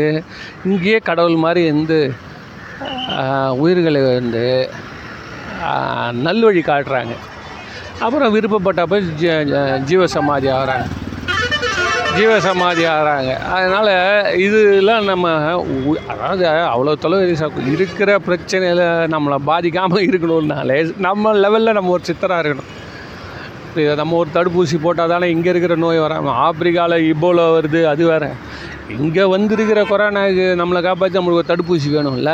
இங்கேயே 0.70 0.98
கடவுள் 1.08 1.36
மாதிரி 1.44 1.62
இருந்து 1.70 2.00
உயிர்களை 3.62 4.02
வந்து 4.08 4.44
நல்வழி 6.26 6.62
காட்டுறாங்க. 6.70 7.14
அப்புறம் 8.04 8.32
விருப்பப்பட்டப்ப 8.34 8.98
ஜீ 9.20 9.28
ஜீவ 9.88 10.02
சமாதி 10.14 10.48
ஆகிறாங்க. 10.56 10.86
ஜீவ 12.16 12.32
சமாதி 12.46 12.82
ஆகிறாங்க. 12.92 13.32
அதனால் 13.56 13.90
இதெல்லாம் 14.44 15.04
நம்ம 15.10 15.32
அதாவது 16.12 16.44
அவ்வளோ 16.72 16.94
தொலைவு 17.04 17.68
இருக்கிற 17.74 18.10
பிரச்சனையில் 18.28 18.84
நம்மளை 19.14 19.38
பாதிக்காமல் 19.50 20.06
இருக்கணும்னாலே 20.08 20.78
நம்ம 21.06 21.34
லெவலில் 21.44 21.76
நம்ம 21.78 21.92
ஒரு 21.96 22.08
சித்தராக 22.10 22.42
இருக்கணும். 22.42 22.70
நம்ம 24.00 24.16
ஒரு 24.22 24.30
தடுப்பூசி 24.38 24.76
போட்டால் 24.84 25.12
தானே 25.14 25.26
இங்கே 25.34 25.50
இருக்கிற 25.54 25.74
நோய் 25.84 26.04
வராமல் 26.06 26.38
ஆப்பிரிக்காவில் 26.46 27.06
இபோலா 27.12 27.46
வருது 27.56 27.80
அது 27.92 28.04
வேறு. 28.12 28.30
இங்கே 28.98 29.24
வந்திருக்கிற 29.36 29.80
கொரோனாவுக்கு 29.90 30.46
நம்மளை 30.60 30.80
காப்பாற்றி 30.88 31.18
நம்மளுக்கு 31.18 31.42
ஒரு 31.42 31.52
தடுப்பூசி 31.52 31.90
வேணும்ல. 31.96 32.32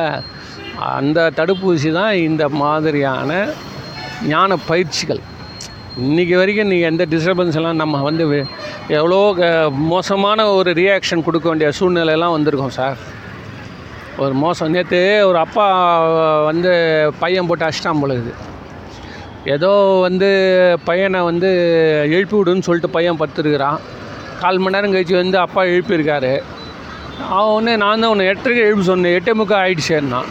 அந்த 0.96 1.30
தடுப்பூசி 1.40 1.90
தான் 2.00 2.14
இந்த 2.28 2.44
மாதிரியான 2.62 3.30
ஞான 4.32 4.56
பயிற்சிகள். 4.70 5.22
இன்றைக்கி 6.02 6.36
வரைக்கும் 6.36 6.66
நீங்கள் 6.66 6.90
எந்த 6.90 7.06
டிஸ்டர்பன்ஸ் 7.10 7.54
எல்லாம் 7.54 7.76
நம்ம 7.76 8.02
வந்து 8.02 8.46
எவ்வளோ 8.88 9.34
க- 9.36 9.70
மோசமான 9.70 10.46
ஒரு 10.46 10.70
ரியாக்ஷன் 10.70 11.22
கொடுக்க 11.22 11.48
வேண்டிய 11.48 11.70
சூழ்நிலையெல்லாம் 11.80 12.34
வந்திருக்கோம் 12.36 12.68
சார் 12.68 12.96
ஒரு 14.18 14.34
மோசம். 14.34 14.70
நேற்று 14.70 15.22
ஒரு 15.26 15.38
அப்பா 15.38 15.66
வந்து 16.44 16.72
பையன் 17.18 17.46
போட்டு 17.46 17.64
அஷ்டாம் 17.64 18.00
பொழுது 18.00 18.34
ஏதோ 19.44 19.98
வந்து 20.00 20.28
பையனை 20.84 21.20
வந்து 21.20 21.48
எழுப்பி 22.10 22.36
விடுன்னு 22.36 22.60
சொல்லிட்டு 22.60 22.90
பையன் 22.90 23.18
படுத்துருக்கிறான். 23.20 23.78
கால் 24.40 24.58
மணி 24.58 24.74
நேரம் 24.74 24.94
கழிச்சு 24.94 25.14
வந்து 25.14 25.38
அப்பா 25.38 25.64
எழுப்பியிருக்காரு. 25.64 26.42
அவன் 27.30 27.54
ஒன்று 27.54 27.76
நான் 27.76 28.00
தான் 28.00 28.10
ஒன்று 28.10 28.32
எட்டரைக்கு 28.32 28.56
எழுப்பி 28.56 28.82
சொன்னேன். 28.82 29.20
எட்டே 29.20 29.26
முக்கா 29.26 29.56
ஆயிடுச்சேன்னா 29.56 30.24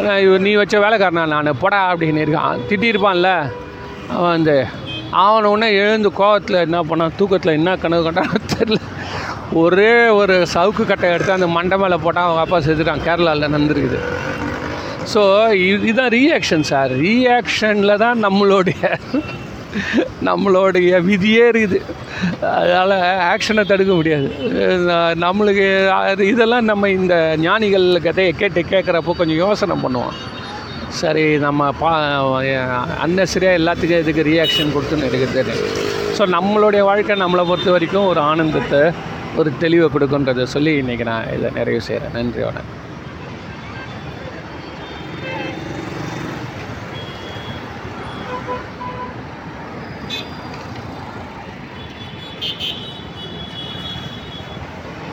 நான் 0.00 0.40
நீ 0.40 0.52
வச்ச 0.54 0.78
வேலைக்காரனா 0.78 1.26
நான்? 1.26 1.58
போடா 1.60 1.92
அப்படின்னு 1.92 2.26
இருக்கான். 2.26 2.58
திட்டியிருப்பான்ல. 2.68 3.52
அவன் 4.08 4.30
வந்து 4.30 4.66
அவனை 5.24 5.46
உடனே 5.52 5.68
எழுந்து 5.82 6.10
கோவத்தில் 6.18 6.64
என்ன 6.66 6.78
பண்ணான் 6.90 7.16
தூக்கத்தில் 7.18 7.56
என்ன 7.58 7.70
கனவு 7.82 8.02
கண்டானோ 8.06 8.40
தெரில 8.54 8.78
ஒரே 9.62 9.92
ஒரு 10.20 10.34
சவுக்கு 10.54 10.84
கட்டை 10.90 11.08
எடுத்து 11.14 11.36
அந்த 11.36 11.48
மண்டை 11.56 11.76
மேலே 11.82 11.96
போட்டால் 12.04 12.26
அவங்க 12.26 12.42
அப்பா 12.44 12.58
செஞ்சுட்டான் 12.66 13.04
கேரளாவில் 13.06 13.46
நடந்துருக்குது. 13.46 14.00
ஸோ 15.12 15.22
இதுதான் 15.70 16.12
ரியாக்ஷன் 16.18 16.66
சார் 16.70 16.92
ரியாக்ஷனில் 17.06 18.00
தான் 18.04 18.18
நம்மளுடைய 18.26 18.82
நம்மளுடைய 20.28 20.92
விதியே 21.08 21.44
இருக்குது 21.50 21.78
அதனால் 22.54 22.94
ஆக்ஷனை 23.32 23.64
தடுக்க 23.72 23.92
முடியாது. 23.98 24.28
நம்மளுக்கு 25.24 25.66
அது 25.98 26.22
இதெல்லாம் 26.32 26.68
நம்ம 26.70 26.90
இந்த 26.98 27.16
ஞானிகள் 27.46 27.86
கதையை 28.06 28.32
கேட்டு 28.40 28.62
கேட்குறப்போ 28.72 29.14
கொஞ்சம் 29.20 29.42
யோசனை 29.44 29.76
பண்ணுவோம். 29.84 30.16
சரி 30.90 31.38
நம்ம 31.38 31.72
பா 31.72 31.90
அன்னசரியாக 33.02 33.58
எல்லாத்துக்கும் 33.58 33.98
இதுக்கு 33.98 34.22
ரியாக்ஷன் 34.22 34.74
கொடுத்துன்னு 34.74 35.08
இருக்குது 35.10 35.54
ஸோ 36.18 36.26
நம்மளுடைய 36.26 36.80
வாழ்க்கை 36.80 37.16
நம்மளை 37.16 37.46
பொறுத்த 37.46 37.70
வரைக்கும் 37.70 38.06
ஒரு 38.06 38.20
ஆனந்தத்தை 38.20 38.90
ஒரு 39.36 39.52
தெளிவை 39.60 39.88
கொடுக்குன்றதை 39.94 40.42
சொல்லி 40.44 40.82
இன்றைக்கி 40.82 41.04
நான் 41.04 41.32
இதை 41.38 41.50
நிறைவு 41.54 41.80
செய்கிறேன் 41.80 42.12
நன்றி 42.12 42.42
வணக்கம். 42.42 42.89